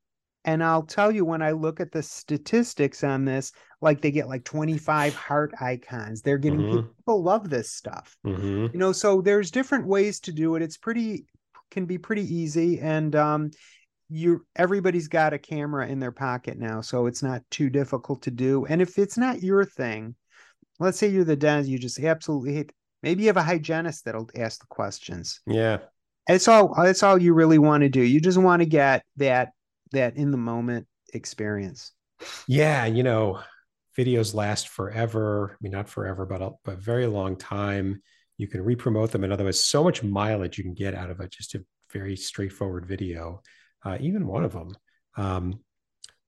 And 0.46 0.64
I'll 0.64 0.84
tell 0.84 1.12
you 1.12 1.26
when 1.26 1.42
I 1.42 1.52
look 1.52 1.80
at 1.80 1.92
the 1.92 2.04
statistics 2.04 3.04
on 3.04 3.26
this, 3.26 3.52
like 3.82 4.02
they 4.02 4.12
get 4.12 4.28
like 4.28 4.44
25 4.44 5.16
heart 5.16 5.54
icons. 5.62 6.22
They're 6.22 6.38
getting 6.38 6.66
Mhm. 6.66 6.90
people 7.06 7.24
love 7.24 7.50
this 7.50 7.72
stuff. 7.72 8.18
hmm 8.24 8.68
You 8.74 8.80
know, 8.80 8.92
so 8.92 9.22
there's 9.22 9.52
different 9.52 9.88
ways 9.88 10.20
to 10.22 10.32
do 10.34 10.56
it. 10.56 10.62
It's 10.62 10.78
pretty 10.78 11.26
can 11.72 11.86
be 11.86 11.98
pretty 11.98 12.24
easy 12.34 12.80
and 12.80 13.16
um 13.16 13.52
you 14.10 14.46
everybody's 14.56 15.08
got 15.08 15.34
a 15.34 15.40
camera 15.40 15.88
in 15.88 16.00
their 16.00 16.12
pocket 16.12 16.58
now, 16.60 16.82
so 16.82 17.08
it's 17.08 17.24
not 17.24 17.42
too 17.52 17.70
difficult 17.70 18.22
to 18.24 18.32
do. 18.32 18.66
And 18.66 18.82
if 18.82 19.00
it's 19.00 19.18
not 19.18 19.42
your 19.44 19.66
thing, 19.66 20.16
let's 20.80 21.00
say 21.00 21.10
you're 21.10 21.24
the 21.26 21.36
dentist, 21.36 21.70
you 21.70 21.80
just 21.80 22.00
absolutely 22.00 22.54
hate 22.56 22.74
maybe 23.04 23.24
you 23.24 23.30
have 23.30 23.38
a 23.38 23.44
hygienist 23.44 24.06
that'll 24.06 24.30
ask 24.36 24.62
the 24.62 24.68
questions. 24.68 25.42
Yeah. 25.46 25.80
It's 26.28 26.48
all 26.48 26.74
that's 26.76 27.04
all 27.04 27.18
you 27.22 27.34
really 27.34 27.60
want 27.60 27.82
to 27.84 27.90
do. 27.90 28.02
You 28.02 28.22
just 28.22 28.38
want 28.38 28.62
to 28.62 28.66
get 28.66 29.04
that 29.18 29.50
that 29.94 30.16
in 30.18 30.32
the 30.32 30.38
moment 30.38 30.88
experience. 31.14 31.92
Yeah. 32.48 32.86
You 32.86 33.04
know, 33.04 33.40
videos 33.98 34.34
last 34.34 34.70
forever. 34.70 35.52
I 35.54 35.58
mean, 35.62 35.72
not 35.72 35.90
forever, 35.90 36.26
but 36.26 36.42
a, 36.42 36.52
but 36.64 36.76
a 36.76 36.78
very 36.78 37.08
long 37.08 37.38
time. 37.38 38.02
You 38.38 38.48
can 38.48 38.64
re-promote 38.64 39.12
them. 39.12 39.24
In 39.24 39.32
other 39.32 39.44
words, 39.44 39.60
so 39.60 39.84
much 39.84 40.04
mileage 40.04 40.58
you 40.58 40.64
can 40.64 40.74
get 40.74 40.96
out 40.96 41.10
of 41.10 41.20
it. 41.20 41.32
Just 41.32 41.56
a 41.56 41.64
very 41.92 42.16
straightforward 42.16 42.86
video. 42.86 43.42
Uh, 43.84 43.98
even 44.02 44.28
one 44.28 44.44
of 44.44 44.54
them. 44.54 44.76
Um, 45.18 45.60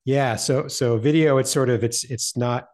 yeah. 0.04 0.36
So 0.36 0.68
so 0.68 0.98
video. 0.98 1.38
It's 1.40 1.52
sort 1.52 1.70
of 1.70 1.84
it's 1.84 2.04
it's 2.04 2.38
not 2.38 2.68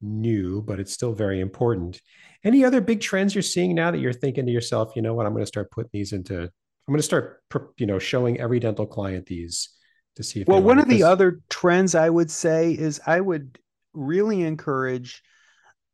new, 0.00 0.62
but 0.62 0.80
it's 0.80 0.92
still 0.92 1.12
very 1.12 1.40
important. 1.40 2.00
Any 2.42 2.64
other 2.64 2.80
big 2.80 3.00
trends 3.00 3.34
you're 3.34 3.42
seeing 3.42 3.74
now 3.74 3.90
that 3.90 4.00
you're 4.00 4.12
thinking 4.12 4.46
to 4.46 4.52
yourself, 4.52 4.94
you 4.96 5.02
know 5.02 5.14
what, 5.14 5.26
I'm 5.26 5.32
going 5.32 5.44
to 5.44 5.46
start 5.46 5.70
putting 5.70 5.90
these 5.92 6.12
into. 6.12 6.42
I'm 6.42 6.92
going 6.92 6.98
to 6.98 7.02
start, 7.02 7.42
you 7.78 7.86
know, 7.86 7.98
showing 7.98 8.38
every 8.40 8.60
dental 8.60 8.86
client 8.86 9.26
these 9.26 9.70
to 10.16 10.22
see 10.22 10.40
if. 10.42 10.48
Well, 10.48 10.62
one 10.62 10.78
of 10.78 10.88
the 10.88 11.02
other 11.02 11.40
trends 11.48 11.94
I 11.94 12.10
would 12.10 12.30
say 12.30 12.72
is 12.72 13.00
I 13.06 13.20
would 13.20 13.58
really 13.92 14.42
encourage 14.42 15.22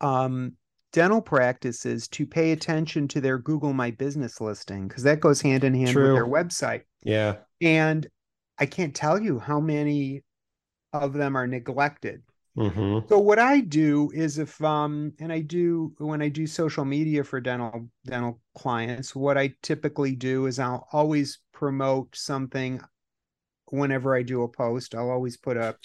um, 0.01 0.55
dental 0.93 1.21
practices 1.21 2.09
to 2.09 2.27
pay 2.27 2.53
attention 2.53 3.09
to 3.09 3.21
their 3.21 3.39
Google 3.39 3.73
My 3.73 3.91
Business 3.91 4.41
listing 4.41 4.89
because 4.89 5.03
that 5.05 5.21
goes 5.21 5.41
hand 5.41 5.65
in 5.65 5.75
hand 5.75 5.93
True. 5.93 6.05
with 6.05 6.15
their 6.15 6.27
website. 6.27 6.83
Yeah. 7.03 7.37
And 7.61 8.07
I 8.59 8.67
can't 8.67 8.95
tell 8.95 9.21
you 9.21 9.39
how 9.39 9.61
many 9.61 10.23
of 10.93 11.13
them 11.13 11.37
are 11.37 11.47
neglected. 11.47 12.23
hmm 12.57 12.99
So 13.09 13.19
what 13.19 13.39
I 13.39 13.61
do 13.61 14.11
is 14.13 14.39
if 14.39 14.61
um 14.63 15.13
and 15.21 15.33
I 15.33 15.41
do 15.41 15.93
when 15.99 16.21
I 16.21 16.29
do 16.29 16.47
social 16.47 16.85
media 16.85 17.23
for 17.23 17.41
dental 17.41 17.89
dental 18.05 18.41
clients, 18.57 19.15
what 19.15 19.39
I 19.39 19.55
typically 19.63 20.17
do 20.17 20.47
is 20.47 20.59
I'll 20.59 20.89
always 20.93 21.39
promote 21.53 22.17
something 22.17 22.81
whenever 23.73 24.15
I 24.15 24.23
do 24.23 24.43
a 24.43 24.49
post. 24.49 24.95
I'll 24.95 25.11
always 25.11 25.37
put 25.37 25.57
a 25.57 25.77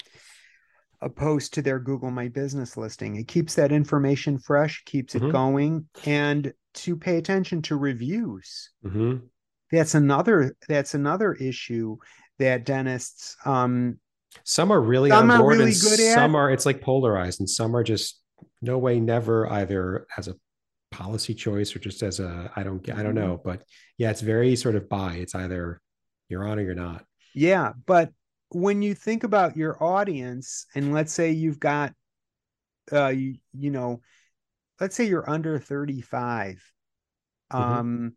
a 1.02 1.10
post 1.10 1.52
to 1.54 1.62
their 1.62 1.78
Google 1.78 2.10
My 2.10 2.28
Business 2.28 2.74
listing. 2.76 3.16
It 3.16 3.28
keeps 3.28 3.54
that 3.56 3.70
information 3.70 4.38
fresh, 4.38 4.82
keeps 4.86 5.14
it 5.14 5.22
Mhm. 5.22 5.30
going 5.30 5.88
and 6.06 6.52
to 6.74 6.96
pay 6.96 7.18
attention 7.18 7.60
to 7.62 7.76
reviews. 7.76 8.70
hmm 8.82 9.16
That's 9.70 9.94
another 9.94 10.56
that's 10.68 10.94
another 10.94 11.34
issue 11.34 11.96
that 12.38 12.64
dentists 12.64 13.36
um 13.44 13.98
Some 14.44 14.70
are 14.70 14.80
really 14.80 15.10
Some 15.10 15.30
on 15.30 15.36
are 15.36 15.42
board, 15.42 15.58
really 15.58 15.72
and 15.72 15.80
good 15.80 16.00
at- 16.00 16.14
some 16.14 16.34
are. 16.34 16.50
It's 16.50 16.66
like 16.66 16.80
polarized, 16.80 17.40
and 17.40 17.48
some 17.50 17.74
are 17.76 17.84
just 17.84 18.22
no 18.62 18.78
way, 18.78 19.00
never, 19.00 19.50
either 19.50 20.06
as 20.16 20.28
a 20.28 20.34
policy 20.90 21.34
choice 21.34 21.74
or 21.74 21.78
just 21.78 22.02
as 22.02 22.20
a 22.20 22.50
I 22.56 22.62
don't 22.62 22.88
I 22.90 23.02
don't 23.02 23.12
Mhm. 23.12 23.22
know, 23.26 23.40
but 23.44 23.62
yeah, 23.98 24.10
it's 24.10 24.20
very 24.22 24.56
sort 24.56 24.76
of 24.76 24.88
by. 24.88 25.16
It's 25.16 25.34
either 25.34 25.80
you're 26.28 26.46
on 26.46 26.58
or 26.58 26.62
you're 26.62 26.74
not. 26.74 27.04
Yeah, 27.36 27.74
but 27.84 28.12
when 28.48 28.80
you 28.80 28.94
think 28.94 29.22
about 29.22 29.58
your 29.58 29.76
audience, 29.82 30.64
and 30.74 30.94
let's 30.94 31.12
say 31.12 31.32
you've 31.32 31.60
got, 31.60 31.92
uh, 32.90 33.08
you, 33.08 33.36
you 33.52 33.70
know, 33.70 34.00
let's 34.80 34.96
say 34.96 35.04
you're 35.04 35.28
under 35.28 35.58
35, 35.58 36.62
Mhm. 37.52 37.58
um, 37.58 38.16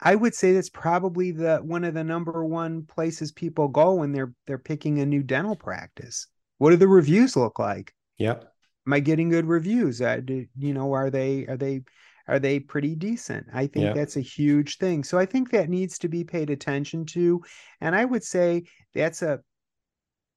I 0.00 0.14
would 0.14 0.34
say 0.34 0.52
that's 0.52 0.70
probably 0.70 1.30
the 1.30 1.58
one 1.58 1.84
of 1.84 1.94
the 1.94 2.04
number 2.04 2.44
one 2.44 2.86
places 2.86 3.32
people 3.32 3.68
go 3.68 3.94
when 3.94 4.12
they're 4.12 4.34
they're 4.46 4.58
picking 4.58 4.98
a 4.98 5.06
new 5.06 5.22
dental 5.22 5.56
practice. 5.56 6.26
What 6.58 6.70
do 6.70 6.76
the 6.76 6.88
reviews 6.88 7.36
look 7.36 7.58
like? 7.58 7.94
Yep. 8.18 8.50
Am 8.86 8.92
I 8.94 9.00
getting 9.00 9.28
good 9.28 9.46
reviews? 9.46 10.00
Uh, 10.00 10.20
do, 10.24 10.46
you 10.58 10.74
know, 10.74 10.92
are 10.94 11.10
they 11.10 11.46
are 11.46 11.56
they 11.56 11.82
are 12.28 12.38
they 12.38 12.60
pretty 12.60 12.94
decent? 12.94 13.46
I 13.52 13.66
think 13.66 13.92
that's 13.92 14.16
a 14.16 14.20
huge 14.20 14.78
thing. 14.78 15.04
So 15.04 15.18
I 15.18 15.26
think 15.26 15.50
that 15.50 15.68
needs 15.68 15.98
to 16.00 16.08
be 16.08 16.24
paid 16.24 16.50
attention 16.50 17.06
to, 17.06 17.42
and 17.80 17.94
I 17.94 18.04
would 18.04 18.24
say 18.24 18.64
that's 18.94 19.22
a 19.22 19.40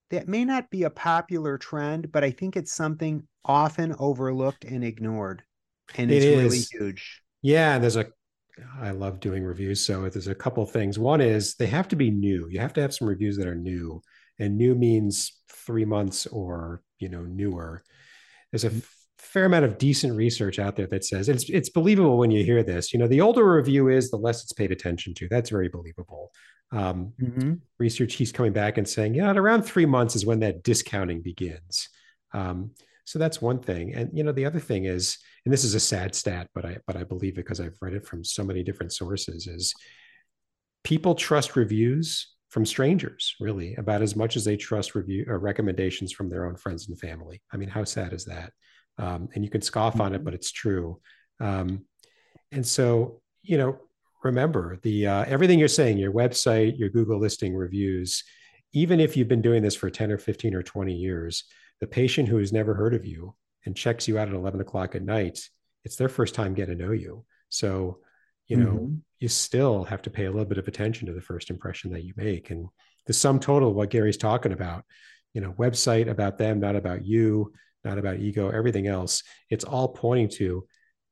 that 0.10 0.28
may 0.28 0.46
not 0.46 0.70
be 0.70 0.84
a 0.84 0.90
popular 0.90 1.58
trend, 1.58 2.12
but 2.12 2.24
I 2.24 2.32
think 2.32 2.56
it's 2.56 2.74
something 2.74 3.28
often 3.46 3.96
overlooked 4.00 4.66
and 4.66 4.84
ignored, 4.84 5.44
and 5.96 6.10
It 6.10 6.12
it's 6.12 6.30
really 6.30 6.62
huge. 6.72 7.22
Yeah, 7.42 7.78
there's 7.80 7.96
a 7.96 8.08
I 8.80 8.92
love 8.92 9.20
doing 9.20 9.44
reviews. 9.44 9.86
So 9.86 10.10
there's 10.10 10.28
a 10.28 10.36
couple 10.36 10.66
things. 10.66 10.98
One 11.00 11.22
is 11.22 11.56
they 11.56 11.68
have 11.68 11.88
to 11.90 11.96
be 11.96 12.12
new. 12.12 12.48
You 12.50 12.60
have 12.60 12.74
to 12.74 12.82
have 12.82 12.94
some 12.94 13.08
reviews 13.08 13.38
that 13.38 13.48
are 13.48 13.56
new. 13.56 14.02
And 14.40 14.58
new 14.58 14.76
means 14.76 15.34
three 15.52 15.86
months 15.86 16.28
or 16.28 16.82
you 17.00 17.10
know, 17.10 17.24
newer. 17.24 17.84
There's 18.52 18.66
a 18.66 18.70
f- 18.70 18.97
fair 19.38 19.46
amount 19.46 19.66
of 19.66 19.78
decent 19.78 20.16
research 20.16 20.58
out 20.58 20.76
there 20.76 20.88
that 20.88 21.06
says 21.06 21.30
it's 21.30 21.48
it's 21.50 21.70
believable 21.70 22.18
when 22.18 22.32
you 22.32 22.44
hear 22.44 22.64
this. 22.64 22.92
You 22.92 22.98
know, 22.98 23.08
the 23.08 23.22
older 23.22 23.42
a 23.42 23.56
review 23.58 23.88
is, 23.88 24.10
the 24.10 24.18
less 24.18 24.42
it's 24.44 24.54
paid 24.54 24.72
attention 24.72 25.14
to. 25.16 25.28
That's 25.30 25.52
very 25.52 25.70
believable. 25.70 26.32
Um, 26.72 27.14
Mhm. 27.22 27.60
research 27.80 28.16
he's 28.16 28.32
coming 28.32 28.52
back 28.52 28.78
and 28.78 28.88
saying, 28.90 29.14
yeah, 29.14 29.30
at 29.30 29.38
around 29.38 29.62
three 29.62 29.86
months 29.86 30.16
is 30.16 30.26
when 30.26 30.40
that 30.40 30.64
discounting 30.64 31.22
begins. 31.22 31.88
Um, 32.34 32.72
so 33.06 33.20
that's 33.20 33.42
one 33.42 33.60
thing. 33.60 33.94
And 33.94 34.10
you 34.18 34.24
know, 34.24 34.32
the 34.34 34.46
other 34.46 34.60
thing 34.60 34.86
is, 34.86 35.18
and 35.46 35.54
this 35.54 35.64
is 35.64 35.76
a 35.76 35.80
sad 35.80 36.16
stat, 36.16 36.50
but 36.56 36.66
I 36.66 36.78
but 36.88 36.96
I 36.98 37.04
believe 37.04 37.34
it 37.34 37.46
because 37.46 37.60
I've 37.62 37.78
read 37.80 37.94
it 37.94 38.08
from 38.08 38.24
so 38.24 38.44
many 38.44 38.64
different 38.64 38.92
sources, 38.92 39.46
is 39.46 39.74
people 40.84 41.14
trust 41.14 41.56
reviews 41.56 42.34
from 42.50 42.66
strangers 42.66 43.36
really 43.40 43.76
about 43.76 44.02
as 44.02 44.16
much 44.16 44.36
as 44.38 44.46
they 44.46 44.58
trust 44.58 44.96
review 44.96 45.26
or 45.28 45.38
recommendations 45.38 46.12
from 46.12 46.30
their 46.30 46.46
own 46.48 46.56
friends 46.56 46.88
and 46.88 47.00
family. 47.00 47.42
I 47.54 47.58
mean, 47.58 47.70
how 47.70 47.84
sad 47.84 48.14
is 48.14 48.26
that? 48.26 48.52
Um, 48.98 49.30
and 49.36 49.44
you 49.44 49.50
can 49.50 49.62
scoff 49.62 50.00
on 50.00 50.16
it, 50.16 50.24
but 50.24 50.34
it's 50.34 50.52
true. 50.52 51.00
Um, 51.40 51.86
and 52.52 52.66
so, 52.66 53.22
you 53.44 53.58
know, 53.58 53.78
remember 54.24 54.80
the 54.82 55.08
uh, 55.08 55.26
everything 55.28 55.60
you're 55.60 55.68
saying, 55.68 55.98
your 55.98 56.12
website, 56.12 56.80
your 56.80 56.90
Google 56.90 57.20
listing 57.20 57.56
reviews, 57.56 58.24
even 58.74 59.00
if 59.00 59.16
you've 59.16 59.28
been 59.28 59.42
doing 59.42 59.62
this 59.62 59.76
for 59.76 59.90
10 59.90 60.12
or 60.12 60.18
15 60.18 60.56
or 60.56 60.64
20 60.64 60.94
years, 60.94 61.44
the 61.80 61.88
patient 61.88 62.28
who 62.28 62.38
has 62.38 62.52
never 62.52 62.74
heard 62.74 62.94
of 62.94 63.06
you 63.06 63.36
and 63.66 63.76
checks 63.76 64.08
you 64.08 64.18
out 64.18 64.28
at 64.28 64.34
11 64.34 64.62
o'clock 64.62 64.96
at 64.96 65.04
night, 65.04 65.40
it's 65.84 65.96
their 65.96 66.10
first 66.10 66.34
time 66.34 66.54
getting 66.54 66.78
to 66.78 66.86
know 66.86 66.92
you. 66.92 67.26
So, 67.50 68.00
you 68.48 68.58
know, 68.58 68.74
Mhm. 68.74 69.02
you 69.20 69.28
still 69.28 69.84
have 69.84 70.02
to 70.04 70.10
pay 70.10 70.26
a 70.26 70.32
little 70.32 70.46
bit 70.46 70.58
of 70.58 70.68
attention 70.68 71.08
to 71.08 71.14
the 71.14 71.22
first 71.22 71.50
impression 71.50 71.92
that 71.92 72.04
you 72.04 72.14
make. 72.18 72.50
And 72.50 72.68
the 73.06 73.14
sum 73.14 73.40
total 73.40 73.70
of 73.70 73.76
what 73.76 73.90
Gary's 73.90 74.18
talking 74.18 74.52
about, 74.52 74.84
you 75.34 75.42
know, 75.42 75.54
website 75.54 76.10
about 76.10 76.38
them, 76.38 76.60
not 76.60 76.76
about 76.76 77.06
you, 77.06 77.54
not 77.88 77.98
about 77.98 78.20
ego, 78.20 78.50
everything 78.50 78.88
else, 78.88 79.24
it's 79.50 79.64
all 79.64 79.88
pointing 79.90 80.30
to 80.30 80.66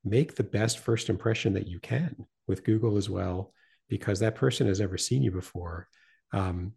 make 0.04 0.34
the 0.34 0.44
best 0.44 0.78
first 0.78 1.08
impression 1.08 1.54
that 1.54 1.66
you 1.66 1.80
can 1.80 2.26
with 2.46 2.64
Google 2.64 2.96
as 2.96 3.08
well, 3.08 3.52
because 3.88 4.20
that 4.20 4.34
person 4.34 4.66
has 4.66 4.78
never 4.80 4.98
seen 4.98 5.22
you 5.22 5.32
before. 5.32 5.88
Um, 6.32 6.72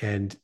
and 0.00 0.34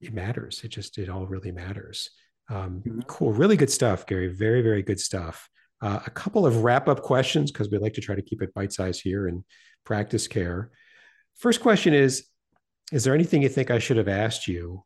it 0.00 0.12
matters. 0.12 0.62
It 0.64 0.68
just, 0.68 0.98
it 0.98 1.08
all 1.08 1.26
really 1.26 1.52
matters. 1.52 2.10
Um, 2.48 2.82
Mhm. 2.84 3.06
Cool. 3.06 3.32
Really 3.32 3.56
good 3.56 3.70
stuff, 3.70 4.06
Gary. 4.06 4.28
Very, 4.28 4.62
very 4.62 4.82
good 4.82 5.00
stuff. 5.00 5.48
Uh, 5.80 6.00
a 6.06 6.10
couple 6.10 6.44
of 6.46 6.62
wrap 6.64 6.88
up 6.88 7.00
questions 7.02 7.50
because 7.50 7.70
we 7.70 7.78
like 7.78 7.94
to 7.94 8.00
try 8.00 8.14
to 8.14 8.22
keep 8.22 8.42
it 8.42 8.52
bite 8.54 8.72
sized 8.72 9.02
here 9.02 9.28
in 9.28 9.44
practice 9.84 10.28
care. 10.28 10.70
First 11.36 11.60
question 11.60 11.94
is 11.94 12.26
Is 12.92 13.04
there 13.04 13.14
anything 13.14 13.42
you 13.42 13.48
think 13.48 13.70
I 13.70 13.78
should 13.78 13.96
have 13.96 14.08
asked 14.08 14.48
you 14.48 14.84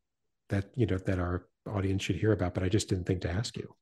that, 0.48 0.70
you 0.74 0.86
know, 0.86 0.98
that 0.98 1.18
our 1.18 1.46
audience 1.66 2.02
should 2.02 2.16
hear 2.16 2.32
about, 2.32 2.54
but 2.54 2.62
I 2.62 2.68
just 2.68 2.88
didn't 2.88 3.04
think 3.04 3.22
to 3.22 3.30
ask 3.30 3.56
you? 3.56 3.74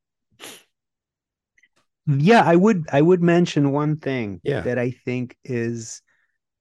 Yeah, 2.06 2.42
I 2.44 2.56
would 2.56 2.84
I 2.92 3.00
would 3.00 3.22
mention 3.22 3.70
one 3.72 3.96
thing 3.96 4.40
Yeah. 4.42 4.62
that 4.62 4.78
I 4.78 4.90
think 4.90 5.36
is 5.44 6.02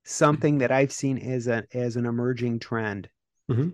something 0.04 0.60
that 0.60 0.72
I've 0.72 0.92
seen 0.92 1.18
as 1.18 1.48
a 1.48 1.64
as 1.74 1.96
an 1.96 2.06
emerging 2.06 2.60
trend. 2.60 3.10
Mhm. 3.50 3.74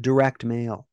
Direct 0.00 0.44
mail. 0.44 0.88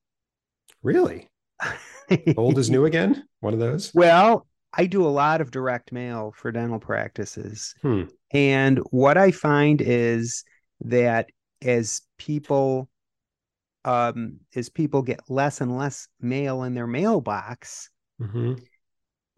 Really? 0.82 1.30
Old 2.38 2.58
is 2.58 2.70
new 2.70 2.86
again? 2.86 3.26
One 3.42 3.54
of 3.54 3.60
those? 3.60 3.94
Well, 3.94 4.48
I 4.74 4.86
do 4.86 5.06
a 5.06 5.10
lot 5.10 5.42
of 5.42 5.52
direct 5.52 5.92
mail 5.92 6.34
for 6.36 6.52
dental 6.52 6.80
practices. 6.80 7.76
Hmm. 7.82 8.04
And 8.32 8.78
what 8.92 9.18
I 9.18 9.32
find 9.32 9.82
is 9.82 10.44
that 10.82 11.30
as 11.62 12.02
people 12.18 12.90
um 13.86 14.40
as 14.56 14.70
people 14.70 15.02
get 15.02 15.30
less 15.30 15.62
and 15.62 15.78
less 15.78 16.08
mail 16.20 16.64
in 16.64 16.74
their 16.74 16.88
mailbox, 16.88 17.90
hmm 18.20 18.54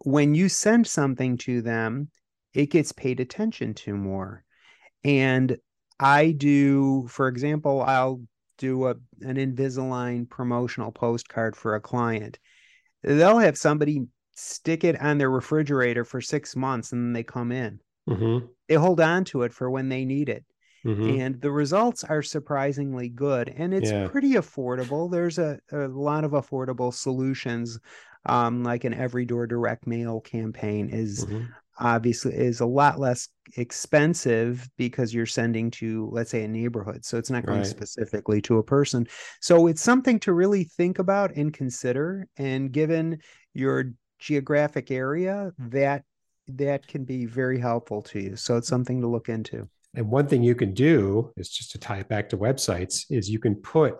when 0.04 0.34
you 0.34 0.48
send 0.48 0.84
something 0.86 1.36
to 1.38 1.62
them, 1.62 2.08
it 2.54 2.70
gets 2.70 2.90
paid 2.90 3.20
attention 3.20 3.72
to 3.72 3.94
more. 3.94 4.44
And 5.04 5.56
I 6.00 6.32
do, 6.32 7.06
for 7.08 7.28
example, 7.28 7.82
I'll 7.82 8.20
do 8.58 8.86
a 8.86 8.94
an 9.20 9.36
Invisalign 9.36 10.28
promotional 10.28 10.92
postcard 10.92 11.56
for 11.56 11.74
a 11.74 11.80
client, 11.80 12.38
they'll 13.02 13.38
have 13.38 13.58
somebody 13.58 14.06
stick 14.34 14.84
it 14.84 15.00
on 15.00 15.18
their 15.18 15.30
refrigerator 15.30 16.04
for 16.04 16.20
six 16.20 16.56
months 16.56 16.92
and 16.92 17.04
then 17.04 17.12
they 17.12 17.22
come 17.22 17.52
in. 17.52 17.80
Mm-hmm. 18.08 18.46
They 18.68 18.74
hold 18.74 19.00
on 19.00 19.24
to 19.26 19.42
it 19.42 19.52
for 19.52 19.70
when 19.70 19.88
they 19.88 20.04
need 20.04 20.28
it. 20.28 20.44
Mm-hmm. 20.84 21.16
And 21.16 21.40
the 21.40 21.50
results 21.50 22.04
are 22.04 22.22
surprisingly 22.22 23.08
good 23.08 23.48
and 23.48 23.74
it's 23.74 23.90
Yeah. 23.90 24.04
pretty 24.04 24.32
affordable. 24.34 25.10
There's 25.10 25.38
a, 25.38 25.58
a 25.72 25.88
lot 25.88 26.24
of 26.24 26.32
affordable 26.32 26.92
solutions. 26.92 27.78
Um, 28.24 28.62
like 28.62 28.84
an 28.84 28.94
every 28.94 29.24
door 29.24 29.48
direct 29.48 29.84
mail 29.86 30.20
campaign 30.20 30.88
is 30.90 31.26
Mhm. 31.26 31.52
obviously 31.78 32.34
is 32.34 32.60
a 32.60 32.66
lot 32.66 33.00
less 33.00 33.28
expensive 33.56 34.68
because 34.76 35.12
you're 35.14 35.26
sending 35.26 35.70
to 35.72 36.08
let's 36.12 36.30
say 36.30 36.44
a 36.44 36.48
neighborhood 36.48 37.04
so 37.04 37.16
it's 37.18 37.30
not 37.30 37.46
going 37.46 37.64
Right. 37.64 37.64
specifically 37.64 38.40
to 38.42 38.58
a 38.58 38.62
person 38.62 39.06
so 39.40 39.66
it's 39.66 39.80
something 39.80 40.20
to 40.20 40.32
really 40.34 40.64
think 40.64 40.98
about 40.98 41.34
and 41.34 41.52
consider 41.54 42.28
and 42.36 42.72
given 42.72 43.18
your 43.54 43.92
geographic 44.18 44.90
area 44.90 45.50
that 45.58 46.04
that 46.46 46.86
can 46.86 47.04
be 47.04 47.24
very 47.24 47.58
helpful 47.58 48.02
to 48.02 48.20
you 48.20 48.36
so 48.36 48.56
it's 48.56 48.68
something 48.68 49.00
to 49.00 49.08
look 49.08 49.28
into 49.28 49.66
And 49.94 50.10
one 50.10 50.26
thing 50.26 50.42
you 50.42 50.54
can 50.54 50.72
do 50.72 51.32
is 51.36 51.50
just 51.50 51.72
to 51.72 51.78
tie 51.78 51.98
it 51.98 52.08
back 52.08 52.30
to 52.30 52.38
websites 52.38 53.04
is 53.10 53.28
you 53.28 53.38
can 53.38 53.56
put 53.56 53.96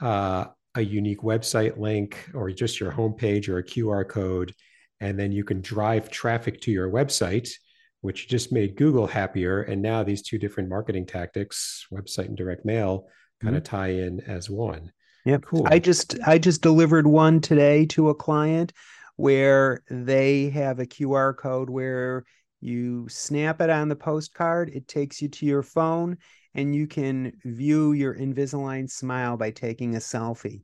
uh, 0.00 0.46
a 0.74 0.80
unique 0.80 1.20
website 1.20 1.78
link 1.78 2.18
or 2.34 2.50
just 2.50 2.80
your 2.80 2.90
homepage 2.90 3.48
or 3.48 3.58
a 3.58 3.64
QR 3.64 4.08
code, 4.08 4.54
and 5.00 5.18
then 5.18 5.32
you 5.32 5.44
can 5.44 5.60
drive 5.60 6.10
traffic 6.10 6.60
to 6.62 6.70
your 6.70 6.90
website, 6.90 7.50
which 8.00 8.28
just 8.28 8.52
made 8.52 8.76
Google 8.76 9.06
happier. 9.06 9.62
And 9.62 9.82
now 9.82 10.02
these 10.02 10.22
two 10.22 10.38
different 10.38 10.68
marketing 10.68 11.06
tactics, 11.06 11.86
website 11.92 12.26
and 12.26 12.36
direct 12.36 12.64
mail, 12.64 13.08
kind 13.42 13.56
of 13.56 13.64
tie 13.64 13.88
in 13.88 14.20
as 14.20 14.48
one. 14.48 14.92
Yeah, 15.24 15.38
Cool. 15.38 15.66
I 15.70 15.78
just 15.78 16.18
I 16.26 16.38
just 16.38 16.60
delivered 16.60 17.06
one 17.06 17.40
today 17.40 17.86
to 17.86 18.10
a 18.10 18.14
client 18.14 18.72
where 19.16 19.82
they 19.90 20.50
have 20.50 20.80
a 20.80 20.86
QR 20.86 21.36
code 21.36 21.70
where 21.70 22.24
you 22.64 23.08
snap 23.08 23.60
it 23.60 23.70
on 23.70 23.88
the 23.88 23.96
postcard, 23.96 24.70
it 24.70 24.88
takes 24.88 25.20
you 25.22 25.28
to 25.28 25.46
your 25.46 25.62
phone, 25.62 26.18
and 26.54 26.74
you 26.74 26.86
can 26.86 27.32
view 27.44 27.92
your 27.92 28.14
Invisalign 28.14 28.90
smile 28.90 29.36
by 29.36 29.50
taking 29.50 29.94
a 29.96 29.98
selfie 29.98 30.62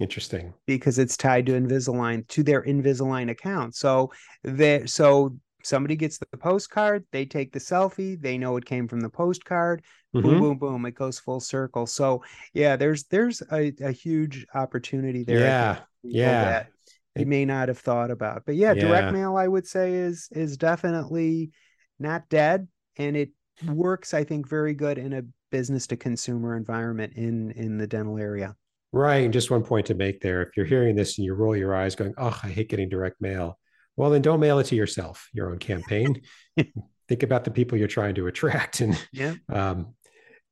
Interesting. 0.00 0.54
because 0.66 0.98
it's 0.98 1.16
tied 1.16 1.46
to 1.46 1.52
Invisalign 1.52 2.26
to 2.28 2.42
their 2.42 2.62
Invisalign 2.62 3.30
account. 3.30 3.74
So 3.74 4.10
there 4.42 4.86
so 4.86 5.36
somebody 5.62 5.96
gets 5.96 6.18
the 6.18 6.26
postcard, 6.36 7.04
they 7.12 7.24
take 7.24 7.52
the 7.52 7.58
selfie, 7.58 8.20
they 8.20 8.38
know 8.38 8.56
it 8.56 8.64
came 8.64 8.88
from 8.88 9.00
the 9.00 9.08
postcard, 9.08 9.82
boom 10.12 10.38
Mhm. 10.38 10.38
boom 10.38 10.58
boom 10.58 10.86
it 10.86 10.94
goes 10.94 11.18
full 11.18 11.40
circle 11.40 11.86
so 11.86 12.22
yeah 12.52 12.76
there's 12.76 13.02
there's 13.04 13.42
a, 13.50 13.72
a 13.82 13.90
huge 13.90 14.46
opportunity 14.54 15.24
there 15.24 15.40
Yeah. 15.40 15.78
Yeah. 16.02 16.44
that 16.44 16.68
you 17.16 17.26
may 17.26 17.44
not 17.44 17.68
have 17.68 17.78
thought 17.78 18.10
about 18.10 18.42
but 18.46 18.54
yeah 18.56 18.72
Yeah. 18.72 18.86
direct 18.86 19.12
mail 19.12 19.36
i 19.36 19.46
would 19.46 19.66
say 19.66 19.94
is 19.94 20.28
is 20.32 20.56
definitely 20.56 21.50
not 21.98 22.28
dead 22.28 22.68
and 22.96 23.16
it 23.16 23.30
works 23.66 24.14
i 24.14 24.24
think 24.24 24.48
very 24.48 24.74
good 24.74 24.98
in 24.98 25.12
a 25.12 25.22
business 25.50 25.86
to 25.88 25.96
consumer 25.96 26.56
environment 26.56 27.12
in 27.14 27.50
in 27.52 27.78
the 27.78 27.86
dental 27.86 28.18
area 28.18 28.56
Right. 28.92 29.24
And 29.24 29.32
just 29.32 29.50
one 29.50 29.64
point 29.64 29.86
to 29.86 29.94
make 29.94 30.20
there. 30.20 30.40
If 30.42 30.56
you're 30.56 30.64
hearing 30.64 30.94
this 30.94 31.18
and 31.18 31.24
you 31.24 31.34
roll 31.34 31.56
your 31.56 31.74
eyes 31.74 31.96
going, 31.96 32.14
oh, 32.16 32.38
I 32.44 32.48
hate 32.48 32.68
getting 32.68 32.88
direct 32.88 33.20
mail. 33.20 33.58
Well, 33.96 34.08
then 34.10 34.22
don't 34.22 34.38
mail 34.38 34.60
it 34.60 34.66
to 34.66 34.76
yourself, 34.76 35.28
your 35.32 35.50
own 35.50 35.58
campaign. 35.58 36.22
Think 37.08 37.24
about 37.24 37.42
the 37.42 37.50
people 37.50 37.76
you're 37.76 37.88
trying 37.88 38.14
to 38.14 38.28
attract. 38.28 38.82
And 38.82 38.96
yeah 39.12 39.34
um, 39.52 39.96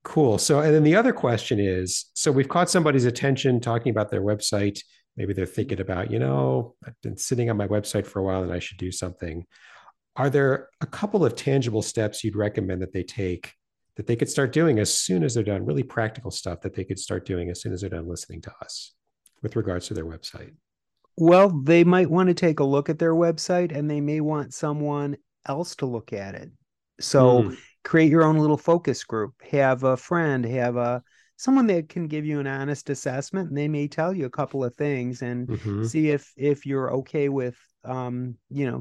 cool. 0.02 0.38
So, 0.38 0.58
and 0.58 0.74
then 0.74 0.82
the 0.82 0.96
other 0.96 1.12
question 1.12 1.60
is 1.60 2.10
so 2.14 2.32
we've 2.32 2.48
caught 2.48 2.68
somebody's 2.68 3.04
attention 3.04 3.60
talking 3.60 3.90
about 3.90 4.10
their 4.10 4.22
website. 4.22 4.80
Maybe 5.16 5.32
they're 5.34 5.46
thinking 5.46 5.80
about, 5.80 6.10
you 6.10 6.18
know, 6.18 6.74
I've 6.86 7.00
been 7.02 7.16
sitting 7.16 7.50
on 7.50 7.56
my 7.56 7.68
website 7.68 8.06
for 8.06 8.18
a 8.20 8.22
while 8.22 8.42
and 8.42 8.52
I 8.52 8.58
should 8.58 8.78
do 8.78 8.90
something. 8.90 9.46
Are 10.16 10.30
there 10.30 10.68
a 10.80 10.86
couple 10.86 11.24
of 11.24 11.36
tangible 11.36 11.82
steps 11.82 12.24
you'd 12.24 12.36
recommend 12.36 12.82
that 12.82 12.92
they 12.92 13.02
take 13.02 13.54
that 13.96 14.06
they 14.06 14.16
could 14.16 14.28
start 14.30 14.52
doing 14.52 14.78
as 14.78 14.92
soon 14.92 15.22
as 15.24 15.34
they're 15.34 15.44
done, 15.44 15.66
really 15.66 15.82
practical 15.82 16.30
stuff 16.30 16.62
that 16.62 16.74
they 16.74 16.84
could 16.84 16.98
start 16.98 17.26
doing 17.26 17.50
as 17.50 17.60
soon 17.60 17.72
as 17.72 17.82
they're 17.82 17.90
done 17.90 18.08
listening 18.08 18.40
to 18.42 18.52
us 18.62 18.94
with 19.42 19.56
regards 19.56 19.88
to 19.88 19.94
their 19.94 20.06
website? 20.06 20.52
well 21.16 21.48
they 21.64 21.84
might 21.84 22.10
want 22.10 22.28
to 22.28 22.34
take 22.34 22.60
a 22.60 22.64
look 22.64 22.88
at 22.88 22.98
their 22.98 23.14
website 23.14 23.76
and 23.76 23.90
they 23.90 24.00
may 24.00 24.20
want 24.20 24.54
someone 24.54 25.16
else 25.46 25.76
to 25.76 25.86
look 25.86 26.12
at 26.12 26.34
it 26.34 26.50
so 27.00 27.44
Mm, 27.44 27.56
create 27.84 28.10
your 28.10 28.22
own 28.24 28.38
little 28.38 28.56
focus 28.56 29.04
group 29.04 29.34
have 29.50 29.82
a 29.84 29.96
friend 29.96 30.44
have 30.44 30.76
a 30.76 31.02
someone 31.42 31.66
that 31.66 31.88
can 31.88 32.06
give 32.06 32.24
you 32.24 32.38
an 32.38 32.46
honest 32.46 32.88
assessment 32.88 33.48
and 33.48 33.58
they 33.58 33.66
may 33.66 33.88
tell 33.88 34.14
you 34.14 34.26
a 34.26 34.30
couple 34.30 34.62
of 34.62 34.72
things 34.76 35.22
and 35.22 35.48
mhm. 35.48 35.84
see 35.84 36.10
if 36.10 36.32
if 36.36 36.64
you're 36.64 36.92
okay 36.92 37.28
with 37.28 37.58
um 37.84 38.36
you 38.48 38.64
know 38.64 38.80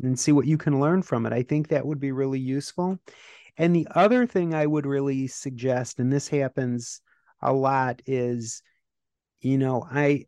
and 0.00 0.16
see 0.16 0.30
what 0.30 0.46
you 0.46 0.56
can 0.56 0.78
learn 0.78 1.02
from 1.02 1.26
it. 1.26 1.32
I 1.32 1.42
think 1.42 1.66
that 1.68 1.84
would 1.84 1.98
be 1.98 2.12
really 2.12 2.38
useful. 2.38 3.00
And 3.58 3.74
the 3.74 3.88
other 3.92 4.24
thing 4.24 4.54
i 4.54 4.64
would 4.64 4.86
really 4.86 5.26
suggest 5.26 5.98
and 5.98 6.12
this 6.12 6.28
happens 6.28 7.02
a 7.42 7.52
lot 7.52 8.00
is 8.06 8.62
you 9.40 9.58
know 9.58 9.84
i 9.90 10.26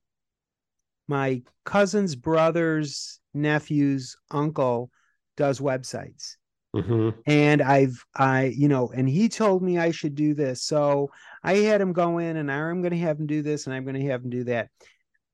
my 1.06 1.42
cousin's 1.64 2.16
brother's 2.16 3.20
nephew's 3.32 4.16
uncle 4.32 4.90
does 5.36 5.60
websites 5.60 6.36
Mhm. 6.74 7.14
and 7.26 7.60
I've 7.60 8.02
I 8.16 8.44
you 8.56 8.68
know 8.68 8.90
and 8.94 9.08
he 9.08 9.28
told 9.28 9.62
me 9.62 9.78
I 9.78 9.90
should 9.90 10.14
do 10.14 10.34
this. 10.34 10.62
So 10.62 11.10
I 11.42 11.56
had 11.56 11.80
him 11.80 11.92
go 11.92 12.18
in 12.18 12.36
and 12.38 12.50
I'm 12.50 12.80
going 12.80 12.92
to 12.92 12.98
have 12.98 13.18
him 13.20 13.26
do 13.26 13.42
this 13.42 13.66
and 13.66 13.74
I'm 13.74 13.84
going 13.84 14.00
to 14.00 14.06
have 14.10 14.22
him 14.24 14.30
do 14.30 14.44
that. 14.44 14.68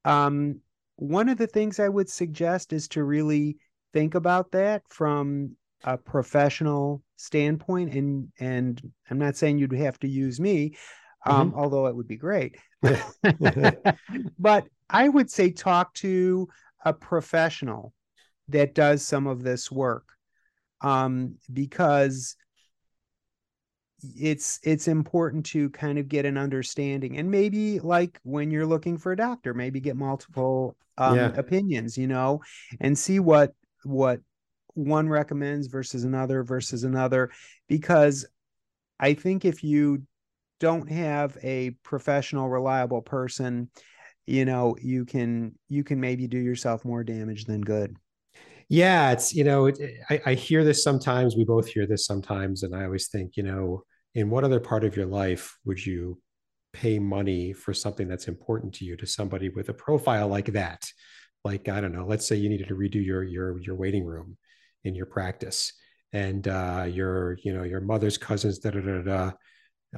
Um 0.05 0.61
one 0.97 1.29
of 1.29 1.39
the 1.39 1.47
things 1.47 1.79
I 1.79 1.89
would 1.89 2.09
suggest 2.09 2.73
is 2.73 2.89
to 2.89 3.05
really 3.05 3.57
think 3.93 4.17
about 4.17 4.51
that 4.51 4.83
from 4.89 5.57
a 5.85 5.97
professional 5.97 7.03
standpoint 7.17 7.95
and 7.95 8.29
and 8.41 8.83
I'm 9.09 9.19
not 9.19 9.37
saying 9.37 9.59
you'd 9.59 9.73
have 9.73 9.99
to 10.01 10.09
use 10.09 10.41
me 10.41 10.77
um 11.25 11.53
although 11.55 11.87
it 11.87 11.95
would 11.97 12.09
be 12.09 12.17
great. 12.17 12.57
But 14.39 14.67
I 14.91 15.09
would 15.09 15.31
say 15.31 15.51
talk 15.51 15.95
to 15.95 16.49
a 16.85 16.93
professional 16.93 17.93
that 18.49 18.75
does 18.75 19.05
some 19.07 19.27
of 19.27 19.43
this 19.43 19.71
work 19.71 20.18
um, 20.81 21.37
because 21.53 22.37
it's 24.17 24.61
it's 24.63 24.87
important 24.87 25.45
to 25.47 25.71
kind 25.71 25.99
of 25.99 26.09
get 26.09 26.25
an 26.25 26.39
understanding. 26.39 27.19
And 27.19 27.31
maybe 27.31 27.81
like 27.81 28.21
when 28.23 28.51
you're 28.51 28.67
looking 28.67 28.97
for 28.97 29.13
a 29.13 29.17
doctor 29.17 29.55
maybe 29.55 29.81
get 29.81 29.97
multiple 29.97 30.77
um, 30.99 31.17
Yeah. 31.17 31.33
opinions 31.37 31.97
you 31.99 32.07
know 32.07 32.41
and 32.81 32.97
see 32.97 33.19
what 33.21 33.53
what 33.85 34.21
one 34.75 35.09
recommends 35.09 35.67
versus 35.67 36.05
another 36.05 36.45
versus 36.45 36.85
another. 36.85 37.31
Because 37.69 38.27
i 39.01 39.15
think 39.15 39.45
if 39.45 39.65
you 39.65 40.03
don't 40.61 40.91
have 40.91 41.37
a 41.43 41.71
professional 41.85 42.49
reliable 42.49 43.03
person 43.03 43.71
you 44.27 44.45
know 44.45 44.77
you 44.83 45.05
can 45.05 45.53
you 45.69 45.85
can 45.85 46.01
maybe 46.01 46.27
do 46.29 46.39
yourself 46.39 46.85
more 46.85 47.05
damage 47.05 47.45
than 47.47 47.61
good 47.63 47.97
Yeah, 48.69 49.13
it's 49.13 49.35
you 49.35 49.45
know, 49.45 49.67
it, 49.67 49.79
I, 50.11 50.21
I 50.27 50.35
hear 50.35 50.65
this 50.65 50.83
sometimes. 50.83 51.37
We 51.37 51.45
both 51.45 51.69
hear 51.69 51.87
this 51.87 52.05
sometimes, 52.07 52.63
and 52.63 52.75
I 52.77 52.85
always 52.85 53.09
think, 53.09 53.37
you 53.37 53.43
know, 53.43 53.83
in 54.15 54.29
what 54.31 54.45
other 54.45 54.61
part 54.61 54.85
of 54.85 54.97
your 54.97 55.07
life 55.07 55.57
would 55.65 55.85
you 55.85 56.21
pay 56.73 56.99
money 56.99 57.53
for 57.55 57.73
something 57.73 58.09
that's 58.09 58.29
important 58.29 58.75
to 58.75 58.85
you 58.85 58.97
to 58.97 59.07
somebody 59.07 59.49
with 59.49 59.69
a 59.71 59.75
profile 59.75 60.29
like 60.29 60.53
that? 60.53 60.87
Like 61.45 61.69
I 61.69 61.81
don't 61.81 61.93
know, 61.95 62.07
let's 62.07 62.27
say 62.27 62.37
you 62.37 62.49
needed 62.51 62.69
to 62.69 62.75
redo 62.77 63.03
your 63.05 63.23
your 63.25 63.59
your 63.61 63.75
waiting 63.77 64.05
room 64.05 64.37
in 64.85 64.95
your 64.95 65.07
practice, 65.07 65.73
and 66.13 66.47
uh, 66.47 66.87
your 66.91 67.39
you 67.43 67.55
know 67.55 67.63
your 67.63 67.81
mother's 67.81 68.19
cousins 68.19 68.59
da 68.59 68.71
da 68.71 68.81
da 68.81 69.03
da 69.03 69.33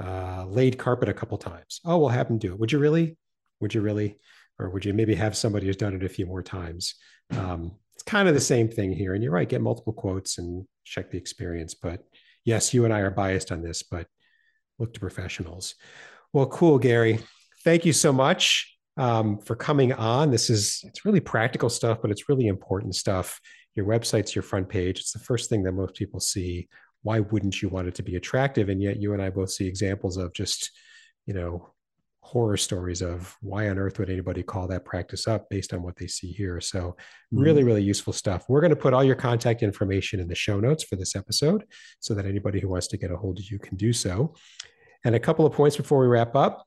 uh, 0.01 0.45
laid 0.47 0.79
carpet 0.79 1.09
a 1.09 1.15
couple 1.15 1.39
times. 1.39 1.81
Oh, 1.85 1.99
we'll 1.99 2.09
have 2.09 2.29
them 2.29 2.39
do 2.39 2.53
it. 2.53 2.59
Would 2.61 2.73
you 2.73 2.79
really? 2.79 3.17
Would 3.61 3.75
you 3.75 3.81
really? 3.81 4.19
Or 4.59 4.71
would 4.71 4.85
you 4.85 4.93
maybe 4.93 5.15
have 5.15 5.37
somebody 5.37 5.67
who's 5.67 5.77
done 5.77 5.95
it 5.95 6.05
a 6.05 6.09
few 6.09 6.27
more 6.27 6.43
times? 6.43 6.95
Um, 7.37 7.73
it's 8.01 8.11
kind 8.11 8.29
of 8.29 8.35
the 8.35 8.41
same 8.41 8.67
thing 8.67 8.95
here. 8.95 9.13
And 9.13 9.23
you're 9.23 9.31
right, 9.33 9.47
get 9.47 9.61
multiple 9.61 9.93
quotes 9.93 10.39
and 10.39 10.67
check 10.85 11.11
the 11.11 11.19
experience. 11.19 11.75
But 11.75 12.03
yes, 12.47 12.73
you 12.73 12.87
and 12.87 12.95
I 12.95 13.01
are 13.01 13.11
biased 13.11 13.53
on 13.53 13.61
this, 13.61 13.83
but 13.83 14.07
look 14.79 14.95
to 14.95 15.01
professionals. 15.01 15.75
Well, 16.33 16.47
cool, 16.47 16.79
Gary. 16.79 17.19
Thank 17.63 17.85
you 17.85 17.93
so 17.93 18.11
much 18.11 18.75
um, 18.97 19.39
for 19.39 19.55
coming 19.55 19.93
on. 19.93 20.31
This 20.31 20.49
is 20.49 20.81
it's 20.85 21.05
really 21.05 21.21
practical 21.21 21.69
stuff, 21.69 21.99
but 22.01 22.11
it's 22.11 22.27
really 22.27 22.47
important 22.47 22.95
stuff. 22.95 23.39
Your 23.75 23.85
website's 23.85 24.35
your 24.35 24.45
front 24.45 24.71
page. 24.71 25.01
It's 25.01 25.13
the 25.13 25.19
first 25.19 25.51
thing 25.51 25.63
that 25.65 25.73
most 25.73 25.95
people 25.95 26.21
see. 26.21 26.71
Why 27.03 27.21
wouldn't 27.21 27.61
you 27.61 27.69
want 27.69 27.89
it 27.89 27.97
to 27.97 28.03
be 28.03 28.17
attractive? 28.17 28.71
And 28.71 28.81
yet 28.81 28.97
you 28.97 29.13
and 29.13 29.21
I 29.21 29.29
both 29.29 29.51
see 29.51 29.67
examples 29.67 30.17
of 30.17 30.33
just, 30.33 30.71
you 31.27 31.35
know, 31.35 31.69
horror 32.23 32.57
stories 32.57 33.03
of 33.03 33.37
why 33.41 33.69
on 33.69 33.79
earth 33.79 33.99
would 33.99 34.11
anybody 34.11 34.43
call 34.43 34.69
that 34.69 34.85
practice 34.85 35.27
up 35.27 35.49
based 35.49 35.73
on 35.73 35.83
what 35.83 35.97
they 35.97 36.07
see 36.07 36.31
here. 36.31 36.61
So 36.61 36.81
mm-hmm. 36.81 37.41
really, 37.41 37.65
really 37.65 37.83
useful 37.83 38.13
stuff. 38.13 38.45
We're 38.49 38.61
going 38.61 38.71
to 38.71 38.77
put 38.77 38.95
all 38.95 39.03
your 39.03 39.17
contact 39.17 39.63
information 39.63 40.21
in 40.21 40.29
the 40.29 40.35
show 40.35 40.61
notes 40.61 40.85
for 40.85 40.97
this 40.97 41.17
episode 41.17 41.65
so 41.99 42.15
that 42.15 42.27
anybody 42.27 42.61
who 42.61 42.69
wants 42.69 42.89
to 42.89 42.97
get 42.97 43.11
a 43.11 43.17
hold 43.17 43.39
of 43.39 43.51
you 43.51 43.59
can 43.59 43.77
do 43.77 43.93
so. 43.93 44.35
And 45.05 45.15
a 45.15 45.21
couple 45.21 45.47
of 45.47 45.53
points 45.53 45.77
before 45.77 46.01
we 46.01 46.07
wrap 46.07 46.37
up. 46.37 46.67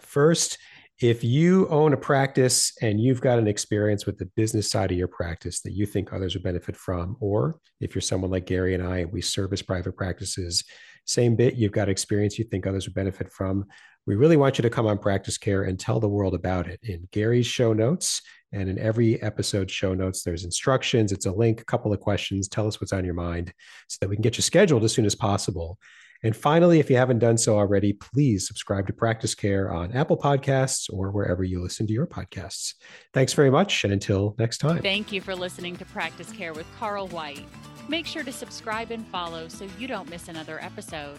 First, 0.00 0.58
if 1.00 1.24
you 1.24 1.68
own 1.68 1.92
a 1.92 1.96
practice 1.96 2.72
and 2.80 3.00
you've 3.00 3.20
got 3.20 3.38
an 3.38 3.48
experience 3.48 4.04
with 4.06 4.18
the 4.18 4.26
business 4.36 4.70
side 4.70 4.92
of 4.92 4.98
your 4.98 5.08
practice 5.08 5.60
that 5.62 5.72
you 5.72 5.86
think 5.86 6.12
others 6.12 6.34
would 6.34 6.42
benefit 6.42 6.76
from, 6.76 7.16
or 7.20 7.58
if 7.80 7.94
you're 7.94 8.02
someone 8.02 8.30
like 8.30 8.46
Gary 8.46 8.74
and 8.74 8.82
I, 8.82 9.06
we 9.06 9.20
service 9.20 9.62
private 9.62 9.96
practices, 9.96 10.64
same 11.04 11.34
bit, 11.34 11.54
you've 11.54 11.72
got 11.72 11.88
experience 11.88 12.38
you 12.38 12.44
think 12.44 12.66
others 12.66 12.86
would 12.86 12.94
benefit 12.94 13.32
from, 13.32 13.64
we 14.06 14.16
really 14.16 14.36
want 14.36 14.58
you 14.58 14.62
to 14.62 14.70
come 14.70 14.86
on 14.86 14.98
Practice 14.98 15.38
Care 15.38 15.62
and 15.62 15.78
tell 15.78 16.00
the 16.00 16.08
world 16.08 16.34
about 16.34 16.66
it. 16.66 16.80
In 16.82 17.08
Gary's 17.12 17.46
show 17.46 17.72
notes 17.72 18.20
and 18.52 18.68
in 18.68 18.78
every 18.78 19.22
episode 19.22 19.70
show 19.70 19.94
notes, 19.94 20.22
there's 20.22 20.44
instructions, 20.44 21.12
it's 21.12 21.26
a 21.26 21.32
link, 21.32 21.60
a 21.60 21.64
couple 21.64 21.92
of 21.92 22.00
questions. 22.00 22.48
Tell 22.48 22.66
us 22.66 22.80
what's 22.80 22.92
on 22.92 23.04
your 23.04 23.14
mind 23.14 23.52
so 23.86 23.98
that 24.00 24.08
we 24.08 24.16
can 24.16 24.22
get 24.22 24.36
you 24.36 24.42
scheduled 24.42 24.82
as 24.84 24.92
soon 24.92 25.06
as 25.06 25.14
possible. 25.14 25.78
And 26.22 26.36
finally, 26.36 26.78
if 26.78 26.88
you 26.88 26.96
haven't 26.96 27.18
done 27.18 27.36
so 27.36 27.56
already, 27.56 27.92
please 27.92 28.46
subscribe 28.46 28.86
to 28.86 28.92
Practice 28.92 29.34
Care 29.34 29.72
on 29.72 29.92
Apple 29.92 30.16
Podcasts 30.16 30.92
or 30.92 31.10
wherever 31.10 31.42
you 31.42 31.60
listen 31.60 31.86
to 31.88 31.92
your 31.92 32.06
podcasts. 32.06 32.74
Thanks 33.12 33.32
very 33.32 33.50
much. 33.50 33.84
And 33.84 33.92
until 33.92 34.34
next 34.38 34.58
time. 34.58 34.82
Thank 34.82 35.10
you 35.10 35.20
for 35.20 35.34
listening 35.34 35.76
to 35.76 35.84
Practice 35.86 36.30
Care 36.32 36.52
with 36.52 36.66
Carl 36.78 37.08
White. 37.08 37.44
Make 37.88 38.06
sure 38.06 38.22
to 38.22 38.32
subscribe 38.32 38.90
and 38.90 39.06
follow 39.08 39.48
so 39.48 39.66
you 39.78 39.88
don't 39.88 40.08
miss 40.08 40.28
another 40.28 40.62
episode. 40.62 41.18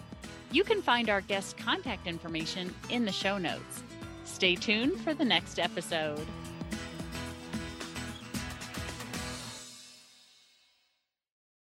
You 0.52 0.64
can 0.64 0.82
find 0.82 1.10
our 1.10 1.22
guest 1.22 1.58
contact 1.58 2.08
information 2.08 2.74
in 2.90 3.06
the 3.06 3.12
show 3.12 3.38
notes. 3.38 3.84
Stay 4.24 4.56
tuned 4.56 5.00
for 5.02 5.14
the 5.14 5.26
next 5.26 5.60
episode. 5.60 6.26